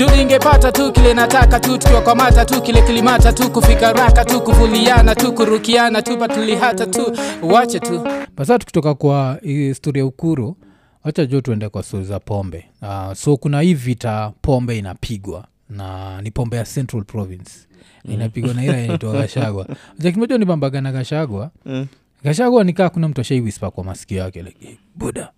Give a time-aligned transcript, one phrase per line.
[0.00, 5.14] juu ningepata tu kile nataka tu tukiwakwamata tu kile kilimata tu kufika raka tu kuvuliana
[5.14, 8.06] tu kurukiana tu patulihata tu wache tu.
[8.36, 10.56] Basa tukitoka kwa historia ukuru
[11.04, 12.64] wacha juu tuende kwa stori za pombe.
[12.82, 17.50] Uh, so kuna hii vita pombe inapigwa na ni pombe ya central province.
[18.04, 19.66] Inapigwa na inaitwa gashagwa
[19.98, 21.86] jakimoja nipambaga na gashagwa Mm.
[22.24, 25.32] gashagwa nikaa kuna mtu ashaiwispa kwa masikio yake like "Hey, buda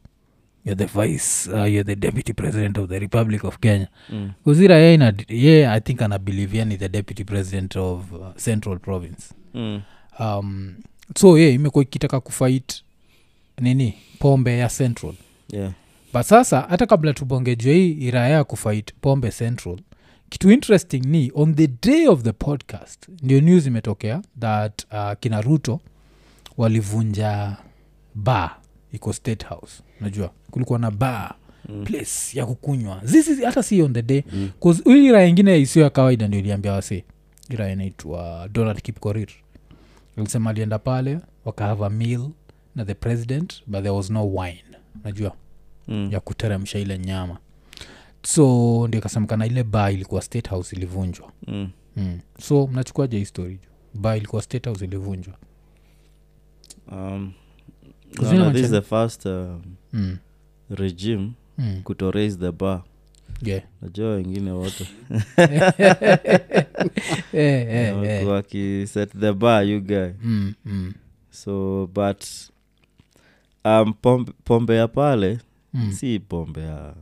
[0.65, 4.31] you're the vice uh, you're the deputy president of the republic of kenya Mm.
[4.45, 9.35] kuzira ye, ina, ye i think anabilivia ni the deputy president of uh, central province
[9.55, 9.83] Mm.
[10.19, 10.75] um,
[11.17, 12.83] so ye imekuwa ikitaka kufight
[13.61, 15.15] nini pombe ya central
[15.53, 15.73] Yeah.
[16.13, 19.79] but sasa hata kabla tubongejwe hii iraya ya kufight pombe central
[20.29, 25.41] kitu interesting ni on the day of the podcast ndio news imetokea that uh, kina
[25.41, 25.81] ruto
[26.57, 27.57] walivunja
[28.15, 28.57] bar
[28.93, 31.35] iko state house unajua kulikuwa na bar
[31.69, 31.85] mm.
[31.85, 34.51] place ya kukunywa zizi hata si on the day mm.
[34.87, 37.05] ira ingine isiyo ya kawaida ndio iliambia wase
[37.51, 39.29] ira inaitwa donald kipkorir
[40.17, 42.29] alisema alienda pale wakahava meal
[42.75, 44.65] na the president but there was no wine
[45.05, 45.37] najua
[45.89, 46.09] Mm.
[46.13, 47.39] ya kuteremsha ile nyama
[48.23, 51.71] so ndio kasemekana ile ba ilikuwa state house ilivunjwa Mm.
[51.97, 52.21] mm.
[52.41, 53.59] so mnachukuaje hii story
[53.95, 55.35] ba ilikuwa state house ilivunjwa
[56.93, 57.33] Um,
[58.19, 60.19] Kuzina naona this is the first um, mm.
[60.71, 61.81] regime mm.
[61.85, 62.83] kuto raise the bar
[63.43, 63.63] yeah.
[63.83, 64.87] najua wengine wote
[67.33, 68.27] eh, eh, eh.
[68.29, 70.93] wakiset the bar you guy Mm, mm,
[71.31, 72.25] so but
[73.65, 75.39] um, pombe, pombe ya pale
[75.75, 75.93] mm.
[75.93, 76.95] si pombe ya,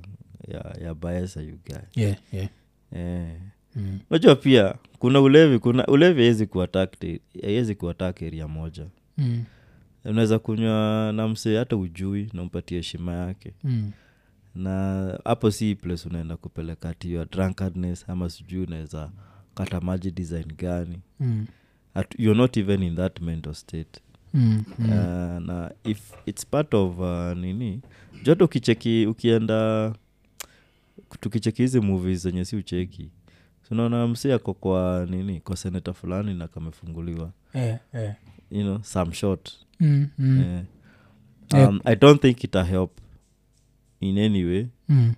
[0.48, 2.48] ya, ya baesa you guy yeah, yeah.
[2.92, 3.36] Yeah.
[3.76, 3.98] Mm.
[4.10, 6.96] najua pia kuna ulevi kuna ulevi haiwezi kuatak
[7.42, 7.74] haiwezi
[8.22, 8.86] area moja
[9.18, 9.44] Mm.
[10.04, 13.90] Unaweza kunywa na msee hata ujui nampatia heshima yake Mm.
[14.54, 19.10] na hapo si place unaenda kupeleka tiyo drunkardness ama sijui unaweza
[19.54, 21.46] kata maji design gani Mm.
[21.94, 24.00] At, you're not even in that mental state
[24.34, 24.64] Mm.
[24.78, 24.84] Mm.
[24.88, 24.92] uh,
[25.46, 27.80] na if it's part of uh, nini
[28.24, 29.92] joto ukicheki ukienda
[31.20, 33.10] tukicheki hizi movies zenye si ucheki
[33.70, 38.14] unaona msi ako kwa nini kwa seneta fulani na kamefunguliwa yeah, yeah.
[38.50, 40.62] you know some shot Mm, mm, eh.
[41.54, 41.68] Yeah.
[41.68, 42.98] um, i don't think ita help
[44.00, 45.14] in any way mm.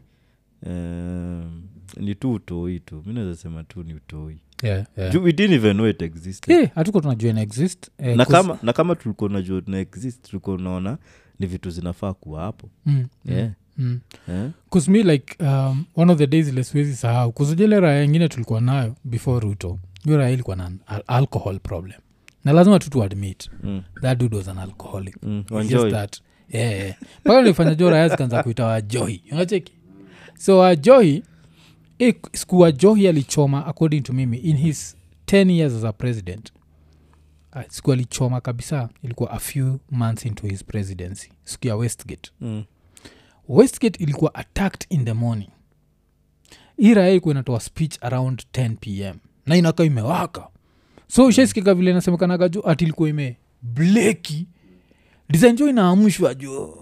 [0.66, 1.62] um,
[1.96, 5.22] ni tu utoi tu mi nawezasema tu ni utoi Yeah, yeah.
[5.24, 8.72] We didn't even know it existed yeah, hatuko tunajua ina exist eh, na kama na
[8.72, 10.98] kama tulikuwa najua tuna exist tulikuwa unaona
[11.38, 13.50] ni vitu zinafaa kuwa hapo Mm, mm, yeah.
[13.78, 14.00] mm.
[14.28, 14.50] eh?
[14.70, 18.60] Cause me like um, one of the days ile siwezi sahau kuzujele raya ingine tulikuwa
[18.60, 22.00] nayo before ruto hiyo raya ilikuwa na al- alcohol problem
[22.44, 23.82] na lazima tu tuadmit mm.
[24.02, 25.44] that dude was an alcoholic Mm.
[25.60, 26.96] It's just that yeah, yeah.
[27.20, 29.72] mpaka nilifanya jo raya zikaanza kuita wajohi unacheki
[30.38, 31.22] so wajohi
[31.98, 36.52] eh, siku wajohi alichoma according to mimi in his 10 years as a president
[37.56, 42.64] uh, siku alichoma kabisa ilikuwa a few months into his presidency siku ya westgate Mm.
[43.48, 45.48] westgate ilikuwa attacked in the morning
[46.76, 49.16] hii raya ilikuwa inatoa speech around 10 pm
[49.46, 50.48] na inakaa imewaka
[51.14, 54.46] so ishaisikika vile nasemekanaga juu ati ilikuwa ime bleki.
[55.30, 56.74] Design jo inaamshwa juu.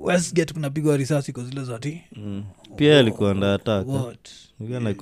[0.00, 2.44] Westgate kunapigwa risasi kwa zile zati Mm.
[2.76, 4.14] pia alikuwa ndataka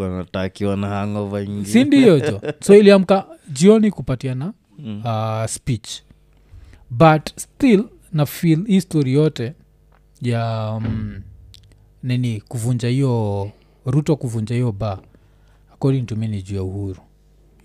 [0.08, 2.40] natakiwa na hangova si ingine ndiyo jo?
[2.66, 5.02] So iliamka jioni kupatiana Mm.
[5.04, 5.88] uh, speech.
[6.90, 9.54] But still na feel hii story yote
[10.22, 11.20] ya um,
[12.02, 13.50] nini kuvunja hiyo
[13.86, 15.02] ruto kuvunja hiyo ba
[15.72, 17.00] according to me ni juu ya uhuru.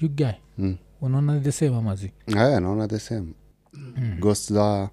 [0.01, 0.75] You guy Mm.
[1.01, 3.27] unaona the same amazi yeah, naona the same
[4.19, 4.89] ghost za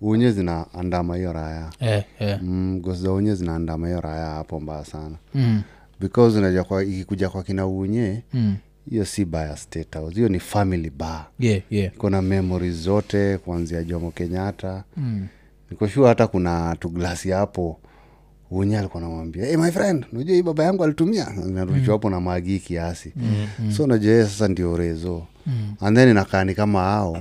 [0.00, 2.38] unye zinaandama hiyo raya eh, eh.
[2.42, 5.62] mm, ghost za unye zinaandama hiyo raya hapo mbaya sana Mm,
[6.00, 8.56] because unajua kwa ikikuja kwa kina unye mm.
[8.90, 11.94] hiyo si baya state house hiyo ni family bar yeah, yeah.
[11.94, 15.26] iko memori zote kuanzia jomo kenyatta Mm.
[15.70, 17.80] nikoshua hata kuna tuglasi hapo
[18.58, 21.26] unye alikuwa namwambia hey, my friend unajua hii baba yangu alitumia.
[21.52, 23.12] Narushwa hapo na magii kiasi.
[23.16, 25.26] Mm, so unajua yeye sasa ndio rezo.
[25.46, 25.74] Mm.
[25.80, 27.18] and then inakaa ni kama hao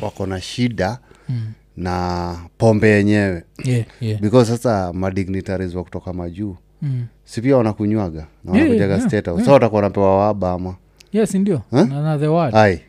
[0.00, 0.98] wako na shida
[1.28, 1.52] Mm.
[1.76, 3.44] na pombe yenyewe.
[3.64, 4.20] Yeah, yeah.
[4.20, 7.04] because sasa madignitaries wa kutoka majuu Mm.
[7.24, 8.26] si pia wanakunywaga?
[8.44, 9.44] Na wanakujaga yeah, state yeah.
[9.44, 10.74] sa watakuwa wanapewa waba ama?
[11.12, 11.62] Yes ndio?
[11.70, 11.88] Huh?
[11.88, 12.80] na, word.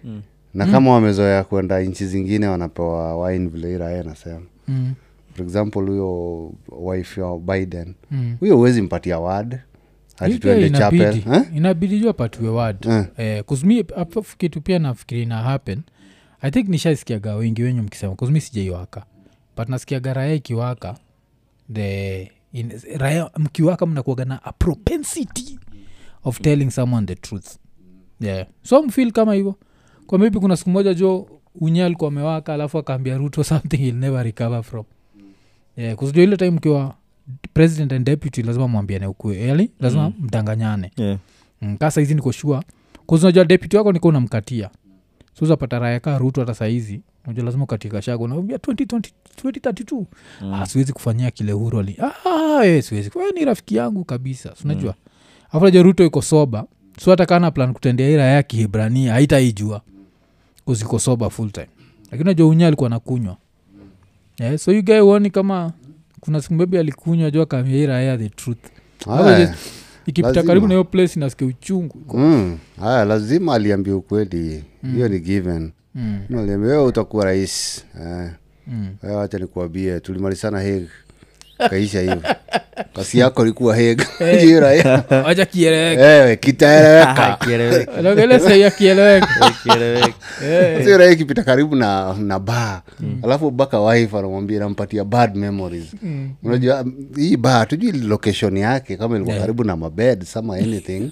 [0.53, 4.41] Na kama wamezoea kwenda nchi zingine wanapewa wine vile irae anasema.
[4.67, 4.93] Mm.
[5.37, 7.93] For example huyo wife ya biden.
[8.11, 8.37] Mm.
[8.39, 9.59] huyo huwezi mpatia wad
[10.39, 11.21] pia chapel
[11.55, 13.05] inabidi juu apatiwe wad Eh.
[13.17, 13.43] eh,
[14.37, 15.81] kitu pia nafikiri ina happen.
[16.41, 19.05] I think nishaisikiaga wengi wenyu mkisema kuzmi sijaiwaka.
[19.57, 20.97] But nasikiaga raya ikiwaka
[21.73, 25.59] the in, raya mkiwaka mnakuaga na a propensity
[26.23, 27.47] of telling someone the truth
[28.19, 28.47] yeah.
[28.63, 29.55] So mfil kama hivyo.
[30.07, 31.27] Kwa maybe kuna siku moja jo
[31.61, 34.83] unye alikuwa amewaka alafu akaambia ruto something he'll never recover from
[35.95, 36.95] kusijua ile time ukiwa
[37.53, 40.13] president and deputy lazima mwambiane ukweli lazima Mm.
[40.19, 40.91] mdanganyane.
[40.97, 41.17] Yeah.
[41.61, 42.63] mm, ka saizi niko shua
[43.05, 44.69] kuzinajua deputy wako niko unamkatia
[45.33, 47.01] so uzapata raya kaa rutu hata saizi.
[47.27, 48.27] Najua lazima ukatie kashago.
[48.27, 50.05] Naambia 2032
[50.41, 50.53] Mm.
[50.53, 53.11] ah, siwezi kufanyia kile huru ali ah, eh, siwezi.
[53.15, 55.11] Wewe ni rafiki yangu kabisa sunajua mm.
[55.51, 56.65] afu najua ruto iko soba
[56.99, 59.81] so hata kana plan kutendea ira ya kihibrania haitaijua.
[60.65, 61.67] Kuziko soba full time.
[62.11, 63.37] Lakini najua unya alikuwa nakunywa
[64.39, 65.71] yeah, so you guy uoni kama
[66.19, 68.57] kuna siku maybe alikunywa jua kamia the truth
[69.07, 69.55] Aya.
[70.05, 72.57] ikipita karibu na hiyo place inasikia uchungu Mm.
[72.81, 74.63] Lazima aliambia ukweli
[74.93, 76.19] hiyo ni given mm.
[76.29, 78.31] Aliambia wewe utakuwa rais eh.
[78.67, 78.87] Mm.
[79.03, 80.87] Wacha nikuambie tulimalizana heg
[81.69, 82.21] kaisha hivo
[82.95, 84.01] kasi yako likuwa heg
[84.41, 84.67] Jira,
[85.25, 86.35] wacha kieleweke.
[86.35, 87.37] Kitaeleweka.
[87.45, 89.27] Kieleweke, Naongelea sahi ya kieleweke.
[89.63, 90.13] Kieleweke.
[90.83, 92.81] Sio raha ikipita karibu na na baa.
[93.23, 95.85] Alafu baka wife anamwambia nampatia bad memories.
[96.43, 99.45] Unajua mm, hii baa tujui location yake kama ilikuwa Yeah.
[99.47, 101.11] karibu na mabed sama anything.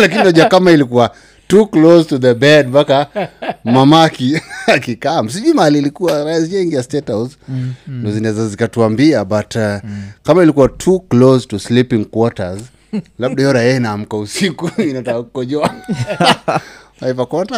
[0.00, 1.10] Lakini unajua kama ilikuwa
[1.52, 3.06] too close to the bed mpaka
[3.64, 7.36] mama aki- akikam sijui mali ilikuwa raingia state house?
[7.48, 9.76] Mm, ndo zinaweza zikatuambia but uh,
[10.22, 12.62] kama ilikuwa too close to sleeping quarters
[13.18, 15.74] labda hiyo raia inaamka usiku inataka kukojoa.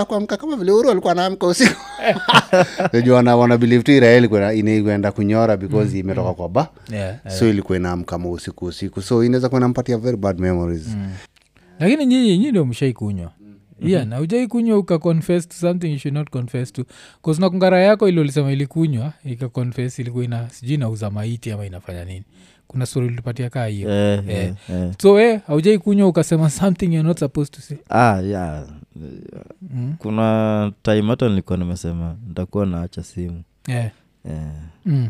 [0.06, 1.80] Kuamka kama vile uru alikuwa anaamka usiku.
[2.92, 4.24] Najua wana, wana tu irael
[4.58, 6.68] inaenda kunyora because imetoka kwa ba.
[6.92, 7.38] Yeah, yeah.
[7.38, 9.02] so ilikuwa inaamka ma usiku usiku.
[9.02, 10.86] So inaweza kuwa inampatia very bad memories.
[11.80, 13.32] Lakini nyinyi nyi ndio mshaikunywa
[13.82, 16.84] yeah, na ujaikunywa ukaconfess to something you should not confess to
[17.24, 22.24] kasnakungara yako ili ulisema ilikunywa ikaconfess ilikuwa ina sijui inauza maiti ama inafanya nini
[22.66, 24.36] kuna stori ulipatia kaa hiyo Eh, Eh.
[24.38, 24.92] eh, eh.
[25.02, 28.66] so e haujaikunywa ukasema something you're not supposed to say Ah, yeah.
[28.96, 29.94] mm.
[29.98, 33.90] kuna time hata nilikuwa nimesema nitakuwa naacha simu yeah.
[34.24, 34.52] eh.
[34.86, 35.08] mm.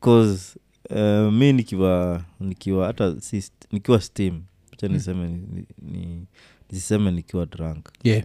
[0.00, 0.58] cause
[0.90, 4.42] uh, mi nikiwa nikiwa hata si, nikiwa steam
[4.76, 5.46] cha niseme mm.
[5.54, 5.66] ni,
[5.98, 6.26] ni,
[6.72, 8.24] niseme nikiwa drunk yeah.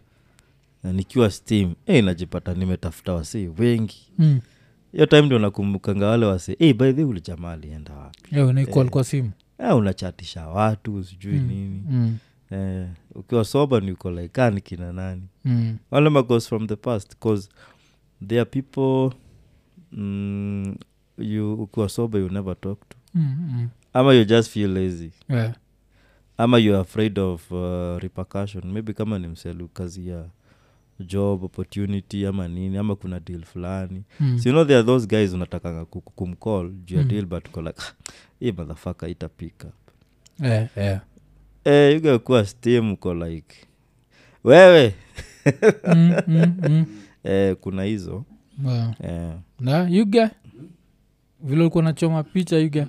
[0.83, 4.39] na nikiwa steam hey, najipata nimetafuta wasee wengi mm.
[4.91, 8.35] hiyo time ndio nakumbukanga wale wase hey, by the jamaa alienda wapi
[8.89, 11.47] kwa simu eh, unachatisha watu sijui Mm.
[11.47, 12.17] nini mm.
[12.51, 15.77] eh, ukiwa soba ni uko like "Ah, kina nani Mm.
[15.91, 17.49] wale magos from the past cause
[18.27, 19.17] there are people
[19.91, 20.75] mm,
[21.17, 23.35] you ukiwa soba you never talk to Mm.
[23.39, 23.69] Mm.
[23.93, 25.53] ama you just feel lazy Yeah.
[26.43, 30.25] Ama you're afraid of uh, repercussion maybe kama ni mselu kazi ya
[30.99, 34.39] job opportunity ama nini ama kuna deal fulani Mm.
[34.39, 37.07] so you know there are those guys unatakanga ku- ku- kumcall juu ya Mm.
[37.09, 37.81] deal but uko like
[38.39, 39.67] hii madhafaka itapika
[40.39, 41.01] Yeah, yeah.
[41.63, 43.55] eh, yugakuwa stem uko like
[44.43, 44.93] wewe
[45.95, 46.85] Mm, mm, mm.
[47.23, 48.25] eh, kuna hizo
[48.63, 48.93] Wow.
[49.03, 50.31] eh, na yuga
[51.43, 52.87] vile ulikuwa nachoma picha yuga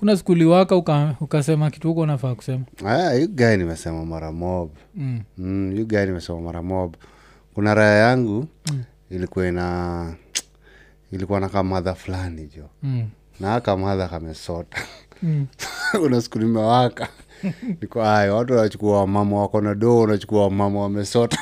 [0.00, 2.64] kuna skuli waka uka, ukasema kitu huko unafaa kusema
[3.20, 5.20] yu guy nimesema mara mob mm.
[5.38, 6.94] mm, yu guy nimesema mara mob
[7.54, 8.82] kuna raya yangu Mm.
[9.10, 10.14] ilikuwa ina
[11.12, 13.08] ilikuwa na kamadha fulani jo Mm.
[13.40, 14.78] na kamadha kamesota
[15.22, 15.46] Mm.
[16.04, 17.08] una siku nimewaka
[17.80, 21.38] niko ayo watu wanachukua wamama wako na doo wanachukua wamama wamesota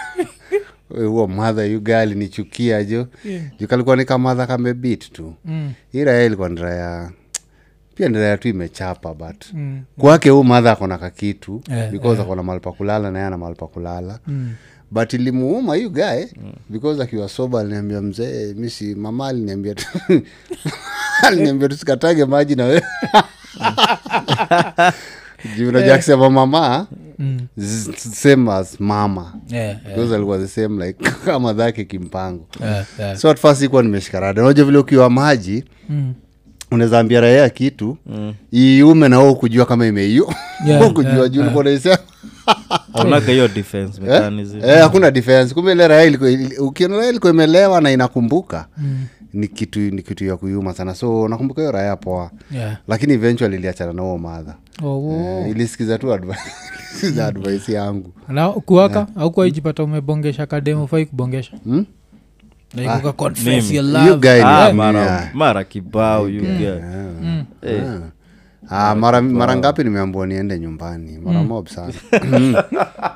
[1.08, 3.44] huo madha yugali nichukia jo Yeah.
[3.58, 5.72] jukalikuwa ni kamadha kamebit tu Mm.
[5.92, 7.10] hii ilikuwa ni raya
[7.98, 9.82] pia raya tu imechapa but Mm.
[9.98, 13.66] kwake huu madha akona kakitu yeah, because akona mahali pa kulala naye ana mahali pa
[13.66, 14.52] kulala Mm.
[14.90, 16.28] but ilimuuma yu gae
[16.68, 19.86] because akiwa soba aliniambia mzee misi mama aliniambia tu
[21.26, 22.82] aliniambia tusikatage maji na wewe
[25.58, 26.86] junajakisema mama
[27.20, 27.46] Mm.
[27.96, 29.82] same as mama Yeah, yeah.
[29.96, 33.16] because alikuwa the same like kama dhake kimpango Yeah, yeah.
[33.16, 36.14] so at first ikuwa nimeshikarada unajua vile ukiwa maji Mm.
[36.70, 38.34] Unaweza ambia raia kitu mm.
[38.52, 40.34] iume na wewe kujua kama imeiyo
[40.66, 41.98] Yeah, kujua yeah, juu ulikuwa unaisema
[44.00, 44.58] mechanism.
[44.64, 45.54] Eh, hakuna defense.
[45.54, 49.06] Kumbe ile ilikuwa- ukiona ilikuwa imelewa na inakumbuka Mm.
[49.32, 50.94] ni kitu ni kitu ya kuyuma sana.
[50.94, 52.30] So nakumbuka hiyo raha poa.
[52.54, 52.76] Yeah.
[52.88, 55.12] lakini eventually iliachana na huo madha Oh, oh.
[55.44, 58.12] eh, ilisikiza tu advice advice yangu.
[58.28, 59.06] Na kuwaka?
[59.16, 61.56] Au kuwaijipata umebongesha kademu fai kubongesha?
[61.64, 61.84] Hmm?
[62.74, 63.74] Like uka confess mimi.
[63.74, 64.20] your You love.
[64.20, 65.34] guy ah, mara, yeah.
[65.34, 66.82] mara kibao you get.
[66.82, 67.44] Mm.
[67.62, 68.00] Eh,
[68.70, 72.54] Ah, mara, mara ngapi nimeambua niende nyumbani mara mob sana Mm.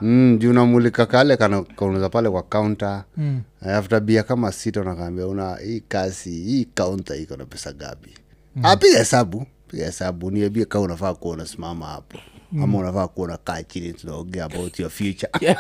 [0.01, 3.41] mm, juu namulika kale kana- kaunuza pale kwa kaunta Mm.
[3.67, 8.11] after bia kama sita unakaambia una hii kasi hii kaunta iko na pesa gapi
[8.57, 8.65] mm.
[8.67, 12.19] apiga hesabu piga hesabu niambie kaa unafaa kuwa unasimama hapo
[12.63, 15.33] ama unafaa kuwa unakaa chini tunaongea about your future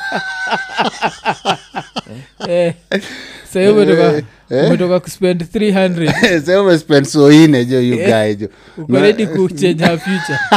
[2.48, 3.04] Eh, sahii
[3.56, 4.22] umetoka
[4.66, 7.32] umetoka kuspend 300 Sasa umespend so
[7.64, 7.80] jo
[9.98, 10.38] future.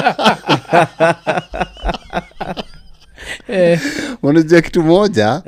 [3.47, 3.79] Eh,
[4.23, 5.41] unajua kitu moja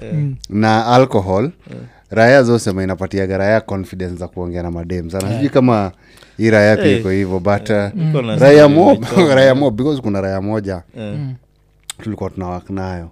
[0.50, 1.52] na alcohol
[2.10, 5.34] raya zosema inapatiaga raya confidence za kuongea na madem sana.
[5.34, 5.92] Sijui kama
[6.38, 7.00] hii raya pia Eh.
[7.00, 7.70] iko hivyo but
[8.40, 8.98] raya mo
[9.36, 11.18] raya mo because kuna raya moja Eh,
[12.04, 13.10] tulikuwa tunawak nayo.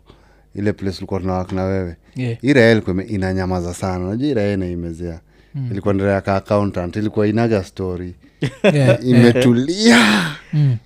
[0.56, 2.38] Ile place tulikuwa tunawak na wewe yeah.
[2.42, 4.10] hii raya ilikuwa inanyamaza sana.
[4.10, 5.20] Najua hii inaimezea inaimezea
[5.72, 8.14] ilikuwa ni raya ka accountant ilikuwa inaga story.
[8.64, 9.08] Yeah, yeah.
[9.08, 9.98] imetulia.
[10.54, 10.78] Mm,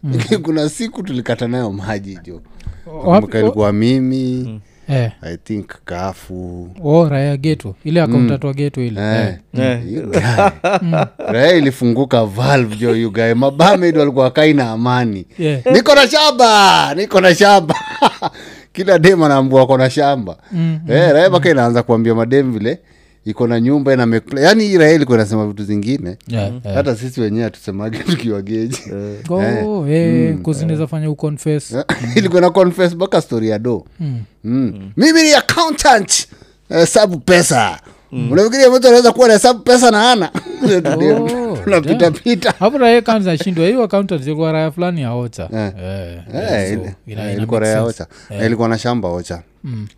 [0.44, 2.42] kuna siku tulikata nayo maji jo.
[2.86, 4.60] Kumbuka ilikuwa mimi
[4.90, 6.70] Eh, i think kafu.
[6.84, 9.02] Oh, raya geto ile akauntatwa geto ile.
[9.02, 9.38] Yeah.
[9.54, 9.92] yeah.
[9.92, 10.54] yeah.
[10.82, 11.06] mm.
[11.18, 13.40] raya ilifunguka valve jo yugae guy.
[13.40, 15.26] Mabamed walikuwa kaina amani.
[15.40, 15.66] Yeah.
[15.74, 17.76] niko na shamba niko na shamba
[18.80, 20.38] kila dem anaambua kona shamba.
[20.52, 22.80] Mm, eh, raya mpaka inaanza kuambia madem vile
[23.26, 26.18] iko na nyumba ina yaani hii raya ilikuwa inasema vitu zingine.
[26.28, 26.76] Yeah, yeah.
[26.78, 29.34] hata sisi wenyewe hatusemage tukiwageji geji.
[29.66, 29.86] Oh,
[30.44, 31.76] kuzinaweza fanya uconfess
[32.16, 33.86] ilikuwa na confess mpaka story ya do.
[34.00, 34.20] Mm.
[34.44, 34.92] mm.
[34.98, 36.28] mimi ni accountant
[36.70, 37.80] hesabu pesa.
[38.12, 40.32] Unafikiria mtu anaweza kuwa na hesabu pesa na ana
[41.49, 43.01] Oh, tunapitapita hapo raya
[43.66, 43.82] hiyo
[44.72, 45.50] fulani ya ocha.
[45.54, 45.74] Eh.
[46.34, 46.74] Eh,
[47.08, 48.08] Eh, ilikuwa raya ocha.
[48.30, 49.44] Na ilikuwa na shamba ocha.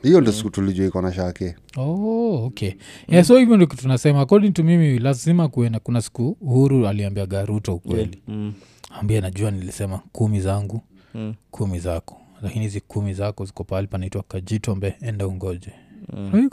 [0.04, 2.72] Hiyo ndo siku tulijua iko na shake oh, okay.
[3.08, 4.22] Yeah, so hivyo ndio tunasema.
[4.22, 8.22] According to mimi lazima kuena kuna siku uhuru aliambia garuto ukweli.
[8.28, 8.54] Mm,
[9.00, 10.82] ambia najua nilisema kumi zangu
[11.14, 11.34] mm.
[11.52, 12.18] kumi zako.
[12.42, 15.72] Lakini hizi kumi zako ziko pahali panaitwa kajitombe enda ungoje.
[16.14, 16.50] Mm.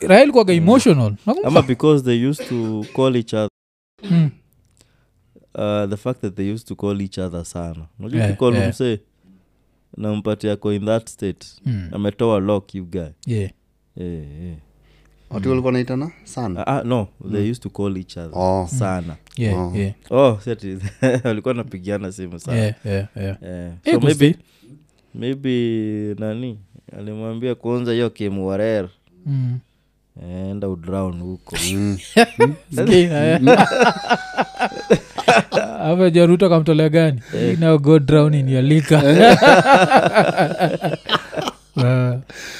[0.00, 1.14] Rael kwaga emotional.
[1.44, 3.48] Ama because they used to call each other.
[4.10, 4.30] Mm.
[5.54, 7.86] uh, the fact that they used to call each other sana.
[7.98, 8.68] Unajua Yeah, ukicall yeah.
[8.70, 8.98] msee
[9.96, 11.88] nampatia ko in that state Mm.
[11.92, 13.00] ametoa lock you guy.
[13.26, 13.50] Yeah.
[13.96, 14.56] yeah, yeah.
[15.30, 16.66] watu walikuwa naitana sana.
[16.66, 18.38] Ah, ah, no they used to call each other.
[18.38, 18.66] Oh.
[18.66, 19.16] sana.
[19.36, 19.76] Yeah, Oh.
[19.76, 20.38] yeah, oh
[21.24, 22.58] walikuwa napigiana simu sana.
[22.58, 23.36] Yeah, yeah, yeah.
[23.84, 24.36] So kusti- maybe
[25.14, 26.58] maybe nani
[26.98, 28.88] alimwambia kwanza hiyo kimuwarer
[29.26, 29.58] Mm.
[30.50, 31.56] enda udrown huko.
[31.72, 31.98] Mm.
[36.12, 37.20] jaruto kamtolea gani?
[37.60, 39.00] Now go drown in your lika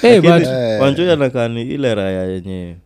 [0.02, 0.46] hey, but
[0.80, 2.76] wanjoi anakani ile raya yenye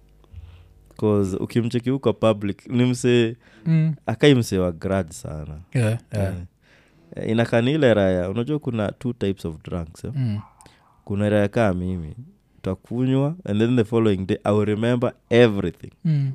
[0.97, 5.59] cause ukimcheki huko public ni msee mm, akai msee wa grad sana.
[5.75, 6.35] Yeah, yeah,
[7.17, 10.11] Eh, inakani ile raya unajua kuna two types of drunks eh?
[10.15, 10.41] mm,
[11.05, 12.15] kuna raya kaa mimi
[12.65, 15.91] takunywa and then the following day i will remember everything.
[16.05, 16.33] Mm,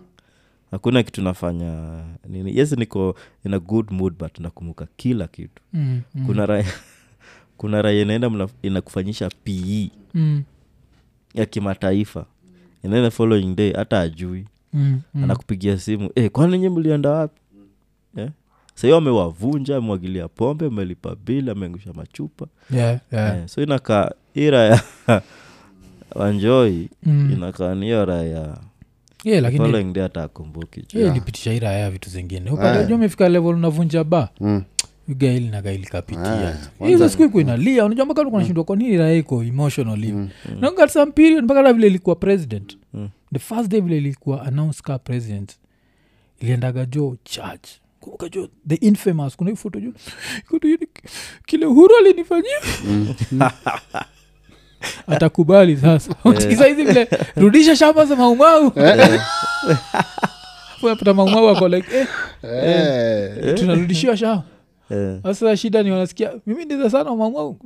[0.72, 2.58] hakuna kitu nafanya nini.
[2.58, 5.62] Yes niko in a good mood but nakumbuka kila kitu.
[5.74, 6.66] Mm, mm, kuna raya
[7.58, 10.44] kuna raya inaenda inakufanyisha pe mm,
[11.34, 12.26] ya kimataifa.
[12.84, 15.24] And then the following day hata ajui mm, mm.
[15.24, 17.42] anakupigia simu eh, kwani nye mlienda wapi?
[18.16, 18.30] Yeah?
[18.76, 22.48] sahiyo amewavunja amwagilia pombe amelipa bili ameangusha machupa.
[22.72, 23.36] Yeah, yeah.
[23.36, 24.82] Yeah, so inakaa ira ya
[26.16, 27.32] wanjoi Mm.
[27.34, 28.58] inakaania raya
[29.24, 30.04] Yeah, lakini following day
[30.94, 32.52] yeah, ilipitisha ira ya vitu zingine.
[32.52, 34.64] Upataja umefika level unavunja ba Mm.
[36.18, 37.86] Ah, hizo siku iko inalia.
[37.86, 40.30] Unajua mpaka tulikuwa nashindwa kwa nini raya iko emotional mm.
[40.50, 40.62] mm.
[40.84, 42.78] at some period mpaka hata vile ilikuwa president.
[42.94, 43.10] Mm.
[43.34, 45.52] the first day vile ilikuwa announce ka president
[46.40, 47.70] iliendaga jo church.
[48.00, 49.36] Kumbuka jo the infamous.
[49.38, 49.94] Kuna jo
[50.60, 50.88] tu hivi,
[51.46, 52.60] kile huru alinifanyia
[55.08, 56.16] atakubali sasa.
[56.26, 58.72] Ukisikiza vile rudisha shamba za maumau
[60.82, 62.08] pata maumau ako like eh,
[63.44, 64.44] Eh, tunarudishiwa shamba.
[64.92, 67.58] Eh, sasa shida ni wanasikia mimi ni sana maumau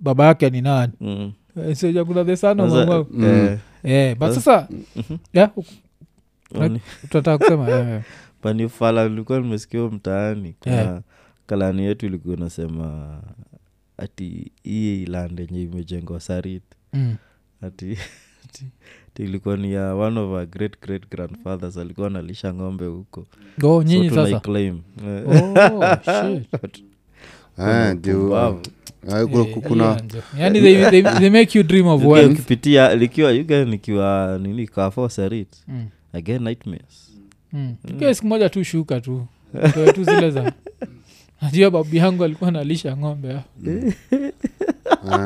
[0.00, 0.92] baba yake ni nani?
[1.00, 1.32] Mm.
[1.68, 1.76] Eh,
[2.60, 4.68] of Sasa, maumau eh, Eh, but sasa
[5.32, 5.50] yeah,
[7.10, 8.02] tunataka kusema yeah.
[8.42, 11.00] panifala likuwa nimesikia mtaani kuna Yeah.
[11.46, 13.18] kalani yetu ilikuwa inasema
[13.98, 16.62] ati hii land yenye imejengwa sarit.
[16.92, 17.16] Mm.
[17.62, 17.98] ati
[19.18, 21.76] ilikuwa ni ya one of our great great grandfathers.
[21.76, 23.26] Alikuwa analisha ng'ombe huko.
[23.62, 24.26] Oh, nyinyi so sasa.
[24.26, 25.22] tunaiclaim Eh,
[32.94, 33.32] Likiwa
[33.64, 35.48] nikiwa nini kafo sarit.
[35.68, 35.86] Mm.
[36.12, 37.12] again nightmares.
[37.52, 37.74] Mm.
[37.84, 38.14] mm.
[38.14, 39.26] siku moja tu shuka tu.
[39.94, 40.52] Tu zile za
[41.42, 43.32] najua babu yangu alikuwa nalisha ng'ombe.
[43.34, 43.42] Ah.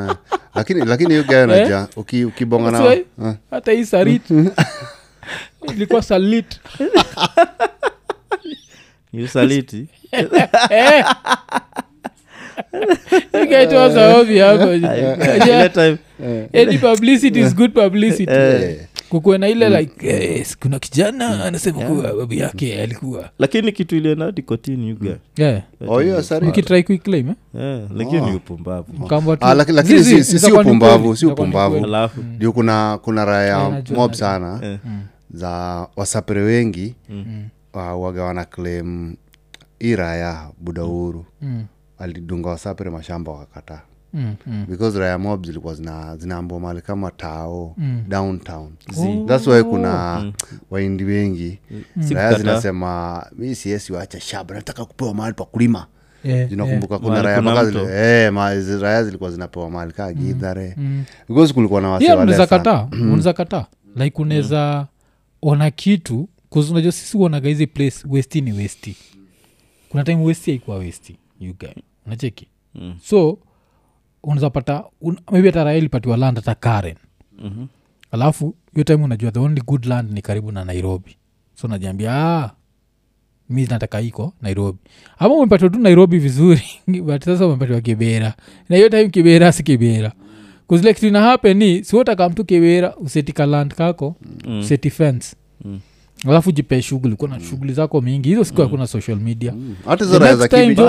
[0.08, 0.16] eh,
[0.54, 3.04] lakini lakini hiyo gaya naja uki- ukibonga na Sasa, eh,
[3.50, 4.22] hata hii sarit.
[5.74, 6.60] Ilikuwa salit.
[9.12, 9.86] Ni usaliti
[10.70, 11.04] Eh.
[13.44, 14.68] ikaitoasaovi hapo
[16.54, 18.32] any publicity is good publicity.
[18.32, 18.78] Eh.
[19.10, 23.30] Kukuwe na ile like yes, kuna kijana anasema kuwa babu yake alikuwa.
[23.38, 23.96] Lakini kitu
[25.36, 25.62] yeah.
[25.88, 26.02] Oh,
[26.82, 27.34] kuiclaim eh?
[27.58, 28.92] Eh, lakini upumbavu.
[29.40, 29.54] Ah,
[30.04, 31.76] si- ni upumbavu, si upumbavu.
[31.84, 32.22] alafu.
[32.38, 34.78] Juu kuna kuna Yeah, raya najua, mob sana eh,
[35.30, 36.94] za wasapere wengi
[37.74, 39.16] uh, waga wana claim
[39.78, 41.24] hii raya budauru.
[41.42, 41.64] Mm,
[41.98, 43.80] alidunga wasapere mashamba wakakataa
[44.14, 44.66] mm, mm.
[44.68, 48.04] because raya mob zilikuwa zina zinaambua mali kama tao Mm.
[48.08, 48.72] downtown.
[48.98, 49.24] Oh.
[49.28, 50.24] thats why kuna
[50.70, 51.58] waindi wengi.
[51.70, 51.82] Mm.
[52.10, 55.86] raya zinasema mi siesi wacha shaba nataka kupewa mahali pa kulima.
[56.24, 57.84] Yeah, zinakumbuka kuna raya kuna mpaka mto.
[57.84, 60.76] zile eh, raya zilikuwa zinapewa mahali kaa gidhare
[61.28, 62.64] because kulikuwa na wase yeah, wale unaweza sana.
[62.64, 63.66] kataa unaweza kataa.
[63.96, 64.86] Like unaweza
[65.42, 66.28] ona kitu
[66.72, 68.96] unajua sisi uonaga hizi place westi ni westi
[69.88, 71.54] kuna time westi aikuwa westi you
[72.06, 72.48] unacheki?
[72.74, 72.94] Mm.
[73.02, 73.38] so
[74.22, 76.96] unaweza pata un, maybe hata raha ilipatiwa land hata karen.
[77.38, 77.66] Mhm.
[78.12, 81.16] alafu hiyo time unajua the only good land ni karibu na nairobi.
[81.54, 82.50] So najiambia ah,
[83.48, 84.78] mi nataka iko nairobi.
[85.18, 86.62] Ama umepatiwa tu nairobi vizuri
[87.06, 88.34] but sasa umepatiwa kibera.
[88.68, 90.12] Na hiyo time kibera si kibera.
[90.66, 94.58] Kuzile kitu ni siotaka mtu kibera usetika land kako Mm.
[94.60, 95.36] useti fence.
[95.64, 95.80] Mm.
[96.28, 97.44] alafu jipe shughuli kuna mm.
[97.44, 98.28] shughuli zako mingi.
[98.28, 99.52] Hizo siku hakuna social media.
[99.52, 99.76] Mm.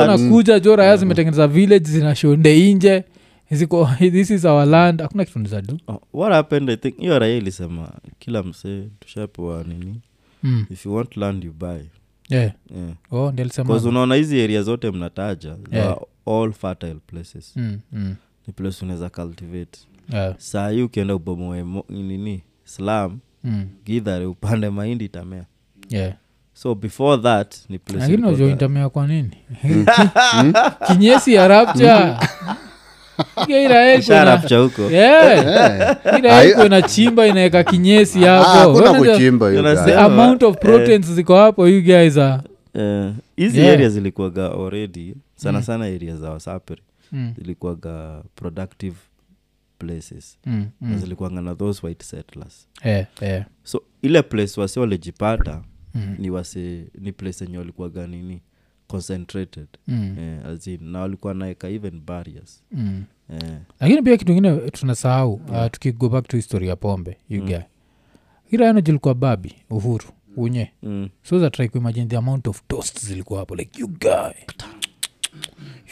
[0.07, 3.03] nakuja jo raya zimetengeneza village zinashonde inje
[3.51, 7.35] ziko this is our land hakuna kitu nizadu Oh, what happened i think hiyo raia
[7.37, 7.89] ilisema
[8.19, 10.01] kila msee tushapewa nini
[10.43, 10.65] mm.
[10.69, 11.79] if you want land you buy
[12.29, 12.51] yeah.
[12.75, 12.93] yeah.
[13.11, 13.33] oh,
[13.85, 15.97] unaona hizi area zote mnataja Yeah.
[16.25, 18.15] all fertile places mm, mm.
[18.47, 19.79] ni place unaweza cultivate
[20.13, 20.35] Yeah.
[20.37, 23.67] saa hii ukienda ubomoe nini slam Mm.
[23.85, 25.45] gidhare upande mahindi itamea
[25.89, 26.13] Yeah.
[26.53, 29.31] so before that ni place lakini ilikuwa intamea kwa nini
[30.87, 32.15] kinyesi ya rapture
[34.57, 34.89] huko.
[36.29, 38.49] Ai- ina chimba inaweka kinyesi Ah, hapo.
[38.73, 39.51] hakuna Unajua, kuchimba
[39.85, 40.61] the amount of Eh.
[40.61, 42.43] proteins ziko hapo you guys are
[43.35, 43.73] hizi uh, Yeah.
[43.73, 46.81] area zilikuwaga already sana sana area za wasapri
[47.11, 48.95] mm, zilikuwaga productive
[49.79, 50.37] places.
[50.45, 50.97] Mm, na mm.
[50.99, 52.67] zilikuwanga na those white settlers.
[52.85, 53.45] Yeah, yeah.
[53.63, 55.61] so ile place wase walijipata
[55.95, 58.41] Mm, ni wase ni place enye walikuwaga nini
[58.91, 59.67] concentrated.
[59.87, 62.63] Mm, eh, as na walikuwa naeka even barriers.
[62.71, 63.03] Mm.
[63.33, 63.49] eh,
[63.79, 67.57] lakini pia kitu ingine tunasahau uh, tukigo back to history ya pombe uga guy.
[68.51, 70.05] Iraano jilikuwa babi uhuru
[70.37, 70.71] unye.
[70.83, 74.31] Mm, so that kuimagine the amount of toast zilikuwa hapo like you guy.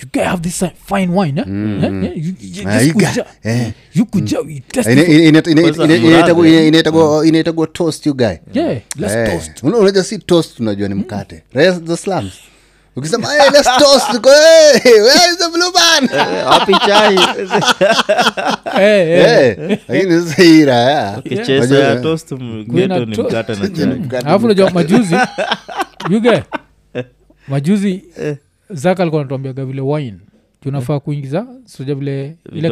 [0.01, 1.47] You guy have this fine wine eh?
[1.47, 1.91] Mm, Eh?
[1.91, 2.03] mm.
[2.03, 2.11] Eh?
[2.15, 3.73] You, you, Ah, you kuja, eh.
[3.93, 4.39] you kuja,
[7.29, 8.35] inaitagwa- toast you guy.
[8.53, 9.63] Yeah let's Eh, toast.
[9.63, 11.35] Unajua si toast tunajua ni mkate.
[11.35, 11.41] Mm.
[11.85, 12.33] the slums
[12.95, 14.11] ukisema let's toast
[14.83, 16.09] hey, where is the blue man?
[16.45, 17.15] Wapi chai.
[18.79, 19.57] Eh, eh.
[19.59, 24.19] Eh, lakini sasa hii raya kichezo ya toast mgeto ni to- na chai.
[24.25, 25.15] alafu najua majuzi
[26.11, 26.43] yuge
[27.47, 28.03] majuzi
[28.69, 30.17] zaka alikuwa natuambiaga vile wine
[30.61, 32.69] tunafaa kuingiza soja vile ile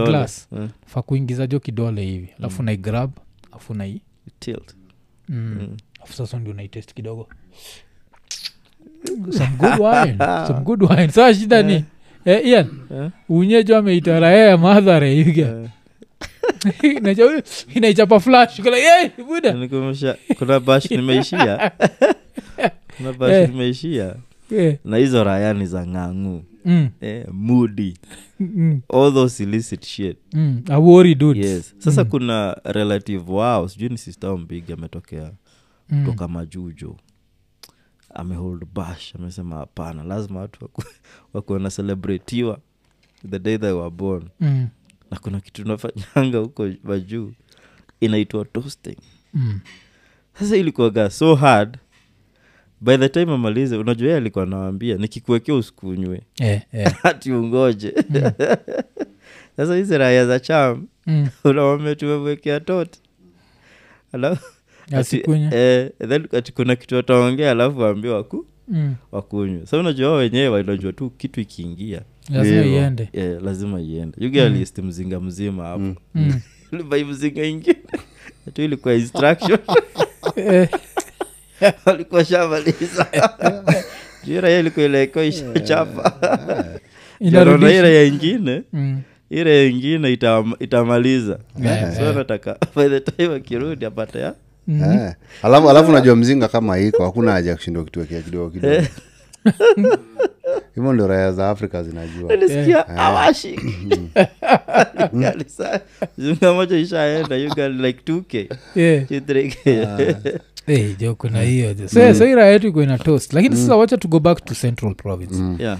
[0.57, 3.11] Eh, faa kuingiza jo kidole hivi alafu naigrab
[3.51, 4.01] alafu nai
[4.39, 4.75] tilt.
[5.29, 5.77] mm.
[6.03, 7.27] afu sasa ndio naitest kidogo
[9.31, 10.17] some good wine.
[10.47, 11.09] Some good wine.
[11.11, 11.83] Saa shida ni.
[12.25, 13.09] Eh, ian Eh?
[13.29, 15.69] unyejo ameitara ya madhare yuga
[16.83, 16.95] Eh,
[17.75, 18.61] inaichapa flash.
[18.61, 19.67] Kala, "Hey, buda
[20.37, 21.71] kuna bash nimeishia.
[22.97, 23.49] Kuna bash Eh.
[23.49, 24.15] nimeishia.
[24.51, 26.43] Eh, na hizo raya ni za ng'ang'u.
[26.65, 27.97] Mm, eh, mudi
[28.39, 30.17] mm, all those illicit shit.
[30.33, 30.61] Mm.
[30.69, 31.45] awori dudes.
[31.45, 31.75] yes.
[31.77, 32.09] Sasa Mm.
[32.09, 35.31] kuna relative wao sijui ni sister mbigi ametokea
[35.89, 36.05] Mm.
[36.05, 36.95] kutoka majujo
[38.17, 40.03] amehold bash amesema hapana.
[40.03, 40.83] Lazima watu waku-
[41.33, 41.69] wakuwe na
[43.29, 44.29] the day they were born.
[44.39, 44.67] Mm,
[45.11, 47.31] na kuna kitu tunafanyanga huko majuu
[48.01, 48.97] inaitwa toasting.
[49.33, 49.59] Mm.
[50.39, 51.77] sasa ilikuwaga so hard
[52.81, 56.21] by the time amalize unajua alikuwa nawambia nikikuwekea usikunywe.
[56.39, 56.93] Yeah, yeah.
[57.01, 57.93] hati ungoje.
[59.57, 61.27] Sasa hizi raya za cham Mm.
[61.43, 62.97] unawambia tumemwekea tot.
[64.11, 64.56] Alafu
[64.87, 65.49] ati- Asikunywe.
[65.53, 68.95] eh, then ati kuna kitu wataongea alafu waambia waku Mm.
[69.11, 69.65] wakunywe.
[69.65, 72.01] Sa unajua wenyewe wanajua tu kitu ikiingia.
[72.29, 73.09] Lazima iende.
[73.13, 74.17] Eh, lazima iende.
[74.21, 75.79] Yugealisti mzinga mzima hapo.
[75.79, 75.95] Mm.
[76.15, 76.33] Mm.
[76.77, 77.75] libai mzinga ingine.
[78.53, 79.59] Tu ilikuwa instruction.
[80.35, 80.69] Eh,
[81.85, 83.07] walikuwa shamaliza.
[84.23, 86.13] Jura ilikuwa ileko ishachapa
[87.19, 87.79] inarudisha.
[87.79, 88.63] ile ya ingine?
[88.73, 89.01] Mm.
[89.29, 90.19] ile ingine
[90.59, 91.39] itamaliza.
[91.63, 94.35] Yeah, so nataka by the time akirudi apate ya
[94.67, 94.83] Mm.
[94.83, 98.75] Eh, alafu alafu najua mzinga kama iko hakuna haja ya kushindwa kituekea kidogo kidogo.
[100.75, 102.35] Hivyo ndio raya za afrika zinajua.
[102.35, 103.99] Nilisikia awashiki
[106.81, 109.03] ishaenda like 2k yeah.
[109.03, 111.75] 3k hey, jo kuna hiyo.
[111.87, 113.33] So, so ira yetu iko ina toast.
[113.33, 115.63] Lakini sasa wacha to go back to central province.
[115.63, 115.77] Yeah.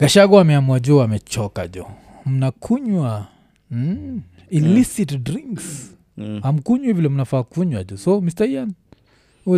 [0.00, 1.86] Gashago ameamua jo amechoka jo.
[2.26, 3.26] Mnakunywa
[3.70, 6.40] mm, illicit drinks Mm.
[6.42, 8.72] amkunywi vile mnafaa kunywa jo so mr ian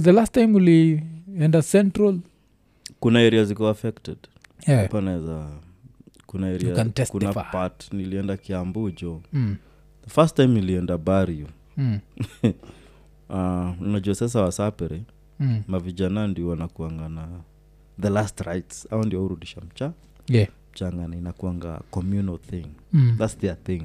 [0.02, 2.18] the last time ulienda central
[3.00, 4.16] kuna area ziko affected
[4.66, 4.88] yeah.
[6.26, 9.56] kuna area kuna part nilienda kiambu jo mm.
[10.04, 11.46] the first time nilienda bario
[11.76, 11.98] Mm.
[13.28, 15.02] uh, unajua sasa wasapere
[15.40, 15.62] Mm.
[15.68, 17.28] mavijana ndio wanakuanga na
[18.00, 19.92] the last rights au ndio urudisha mcha
[20.28, 20.48] yeah.
[20.72, 23.14] mchangana inakuanga communal thing mm.
[23.18, 23.82] thats their thing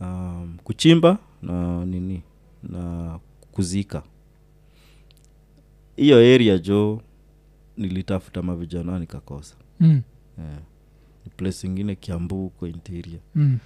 [0.00, 2.22] um, kuchimba na nini
[2.62, 3.18] na
[3.52, 4.02] kuzika
[5.96, 7.02] hiyo area jo
[7.76, 10.02] nilitafuta mavijana nikakosa Mm.
[10.38, 10.58] yeah.
[11.36, 13.58] Place ingine kiambu huko interior Mm.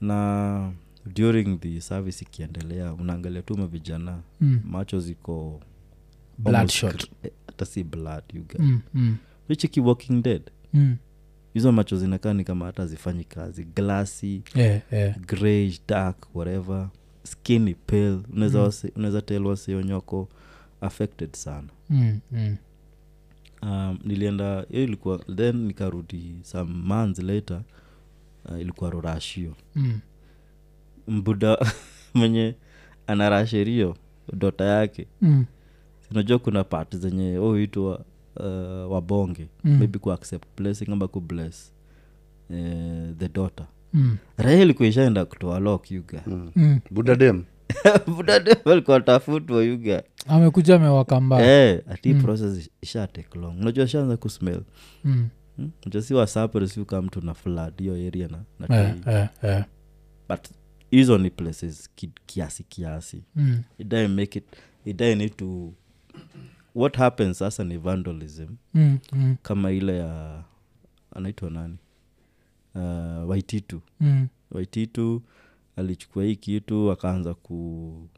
[0.00, 0.72] na
[1.14, 4.60] during the service ikiendelea unaangalia tu mavijana Mm.
[4.64, 5.60] macho ziko
[7.22, 8.58] eh, hata si blood you get.
[8.60, 8.80] Mm.
[8.94, 9.16] Mm.
[9.84, 10.42] Walking dead
[10.74, 10.96] Mm.
[11.56, 15.16] Hizo macho zinakaa ni kama hata zifanyi kazi glasi Yeah, yeah.
[15.88, 16.88] dark whatever
[17.22, 18.64] skinny pale unaweza Mm.
[18.64, 20.28] wase- unaweza tel wasionyoko
[20.80, 22.20] affected sana Mm.
[22.32, 22.56] Mm.
[23.62, 27.62] um, nilienda hiyo ilikuwa then nikarudi some months later
[28.44, 30.00] uh, ilikuwa rorashio Mm.
[31.08, 31.58] mbuda
[32.14, 32.54] mwenye
[33.06, 33.96] anarasherio
[34.32, 35.44] dota yake Mm.
[36.10, 38.04] unajua kuna part zenye huitwa
[38.40, 39.78] uh, wabonge Mm.
[39.78, 41.72] maybe ku accept blessing ama ku bless
[42.50, 42.56] uh,
[43.18, 44.16] the daughter Mm.
[44.36, 46.80] raha kuishaenda kutoa lok yuga Mm.
[46.90, 47.44] budadem
[48.16, 52.22] budadalikuwa tafutwa yuga amekuja amewakamba hey, ati Mm.
[52.22, 54.62] process isha take long unajua shaanza kusmell
[55.04, 55.28] mm.
[55.56, 56.02] hmm?
[56.02, 59.64] si wasapere si uka mtu na flood hiyo area na, na yeah, yeah, eh, eh.
[60.28, 60.40] but
[60.90, 63.62] hizo ni places ki, kiasi kiasi Mm.
[63.78, 64.44] it doesn't make it
[64.84, 65.72] it doesn't need to
[66.76, 68.98] what happens sasa ni vandalism Mm.
[69.12, 69.36] Mm.
[69.42, 70.42] kama ile ya
[71.14, 71.76] anaitwa nani
[72.74, 74.28] uh, waititu Mm.
[74.50, 75.22] waititu
[75.76, 78.08] alichukua hii kitu akaanza ku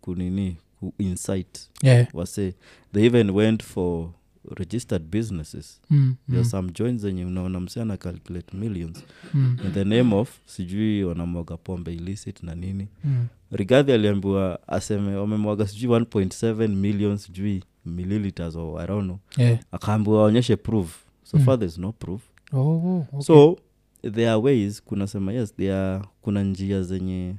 [0.00, 2.06] kunini ku insight Yeah.
[2.14, 2.54] wase
[2.92, 4.10] they even went for
[4.56, 6.14] registered businesses Mm.
[6.30, 6.48] there Mm.
[6.48, 9.56] some joins zenye unaona msiana calculate millions Mm.
[9.64, 13.26] in the name of sijui wanamwaga pombe illicit na nini Mm.
[13.50, 19.58] rigadhi aliambiwa aseme wamemwaga sijui 1.7 million sijui milliliters or i don't know Yeah.
[19.72, 21.44] akaambiwa waonyeshe proof so Mm.
[21.44, 23.20] far there's no proof Oh, oh, okay.
[23.22, 23.58] so
[24.02, 27.34] there are ways kuna sema yes there are, kuna njia zenye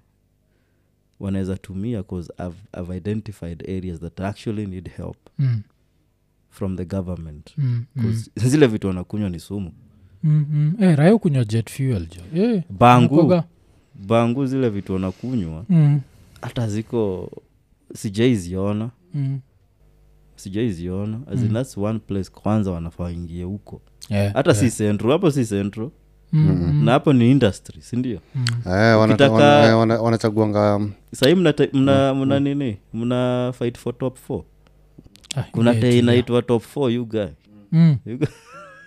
[1.20, 5.62] wanaweza tumia cause I've, i've identified areas that actually need help Mm.
[6.50, 7.84] from the government Mm.
[7.96, 8.24] Mm.
[8.36, 9.72] Zile vitu wanakunywa ni sumu
[10.24, 10.46] Mm.
[10.52, 10.74] Mm.
[10.84, 13.44] Eh, raia kunywa jet fuel jo eh, bangu mkoga.
[14.08, 16.02] bangu zile vitu wanakunywa Mm.
[16.42, 17.32] hata ziko
[17.94, 19.40] sijaiziona Mm.
[20.36, 21.54] Sijaiziona as Mm.
[21.54, 24.64] that's one place kwanza wanafaingie huko Yeah, hata yeah.
[24.72, 25.92] si centro hapo si centro
[26.34, 26.82] Mm.
[26.86, 28.46] Na hapo ni industry sindio Mm.
[28.66, 34.44] Eh, wana- eh, wanachaguanga um, sahii mna, mna, mna nini mna fight for top four
[35.36, 37.28] Ah, kuna yeah, te inaitwa top four you guy
[37.72, 37.98] Mm.
[38.06, 38.28] You guy-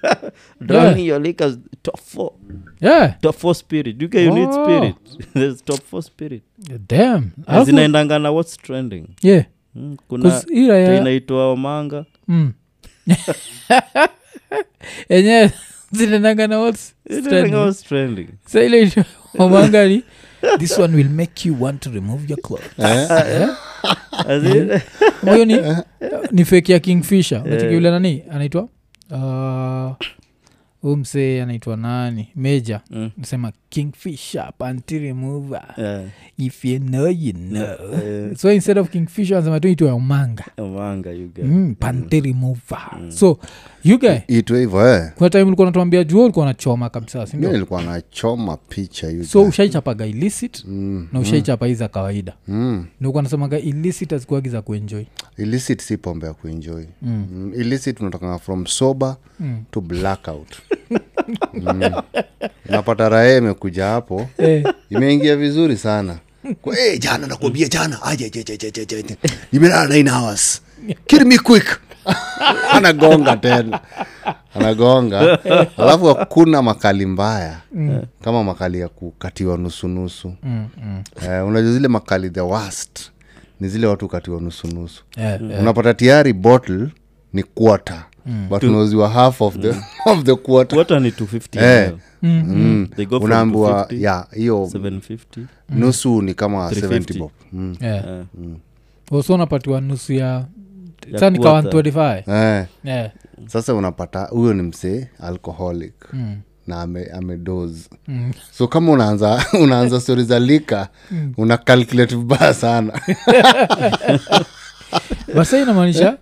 [0.61, 2.31] Drowning your liquors, top four
[2.81, 3.21] Yeah.
[3.21, 4.65] top four spirit you guy you need Oh.
[4.65, 4.95] spirit
[5.35, 6.43] there's top four spirit
[6.89, 7.31] Damn.
[7.65, 9.45] Zinaendanga na what's trending yeah.
[9.75, 10.31] Mm, kuna
[10.87, 12.05] te inaitwa omanga.
[12.29, 12.53] Mm.
[15.09, 15.51] enyewe
[18.83, 19.05] isho-
[19.39, 20.03] omangani
[20.59, 22.71] this one will make you want to remove your clothes.
[24.29, 24.81] Eh, in-
[25.21, 25.59] huyo ni,
[26.33, 27.43] ni feki ya kingfisher.
[27.45, 28.23] Unacheki yule nani?
[28.31, 28.69] Anaitwa
[29.11, 30.07] uh,
[30.83, 30.97] huu
[31.43, 32.29] anaitwa nani?
[32.37, 32.81] Meja.
[32.91, 36.05] Mm, nasema kingfisher panty remover yeah,
[36.39, 37.77] if you know you know.
[37.93, 38.37] Yeah.
[38.41, 42.81] so instead of kingfisher anasema tu itwa omanga omanga you guy mm, panty remover.
[43.09, 43.39] So
[43.85, 45.13] you guy itwe hivo eh.
[45.17, 50.65] kuna time ulikuwa natuambia juo ulikuwa nachoma kabisa nilikuwa nachoma picha you so ushaichapaga illicit
[50.69, 52.35] Mm, na ushaichapa hii za kawaida.
[52.49, 52.87] Mm.
[53.01, 55.05] nikuwa nasemaga illicit azikuagi za kuenjoy.
[55.37, 56.85] Illicit si pombe ya kuenjoy.
[57.03, 57.27] Mm.
[57.33, 57.53] mm.
[57.57, 59.65] illicit unatokana from sober mm.
[59.71, 60.49] to blackout
[61.53, 61.83] mm.
[62.69, 64.29] rahe raha imekuja hapo.
[64.39, 66.19] Eh, imeingia vizuri sana.
[66.63, 67.99] Kwa, hey, jana nakuambia jana.
[69.53, 70.63] Nimelala nine hours
[71.07, 71.81] kill me quick.
[72.73, 73.81] Anagonga tena.
[74.55, 75.39] Anagonga.
[75.77, 77.61] Alafu hakuna makali mbaya.
[78.25, 81.03] Kama makali ya kukatiwa nusunusu mm, mm.
[81.23, 83.11] eh, unajua zile makali the worst
[83.61, 85.63] ni zile watu katiwa nusunusu yeah, yeah.
[85.63, 86.89] unapata tiari bottle
[87.33, 88.05] ni quarter
[88.49, 89.69] but unauziwa half of the,
[90.13, 91.93] of the quarter water ni 250 Eh.
[92.23, 92.29] ml.
[92.31, 92.89] mm.
[92.97, 95.19] They go from unaambiwa 250, ya hiyo 750
[95.69, 96.99] nusu ni kama 350.
[96.99, 97.77] 70 bob mm.
[97.81, 98.05] yeah.
[98.07, 98.25] Eh.
[99.13, 100.45] also unapatiwa nusu ya
[101.13, 102.23] Ya sa 125
[102.59, 102.67] eh.
[102.85, 103.11] yeah.
[103.47, 106.37] sasa unapata huyo ni msee alcoholic mm.
[106.67, 108.33] na ame, amedoze Mm.
[108.53, 110.89] so kama unaanza unaanza stori za lika
[111.37, 112.93] una calculate vibaya sana
[115.35, 116.19] basa inamaanisha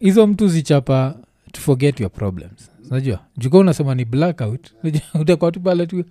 [0.00, 1.14] hizo mtu zichapa
[1.58, 2.70] to forget your problems.
[2.90, 3.18] Unajua?
[3.36, 4.70] Juka unasema ni blackout
[5.20, 6.04] utakuwa tu pale tu.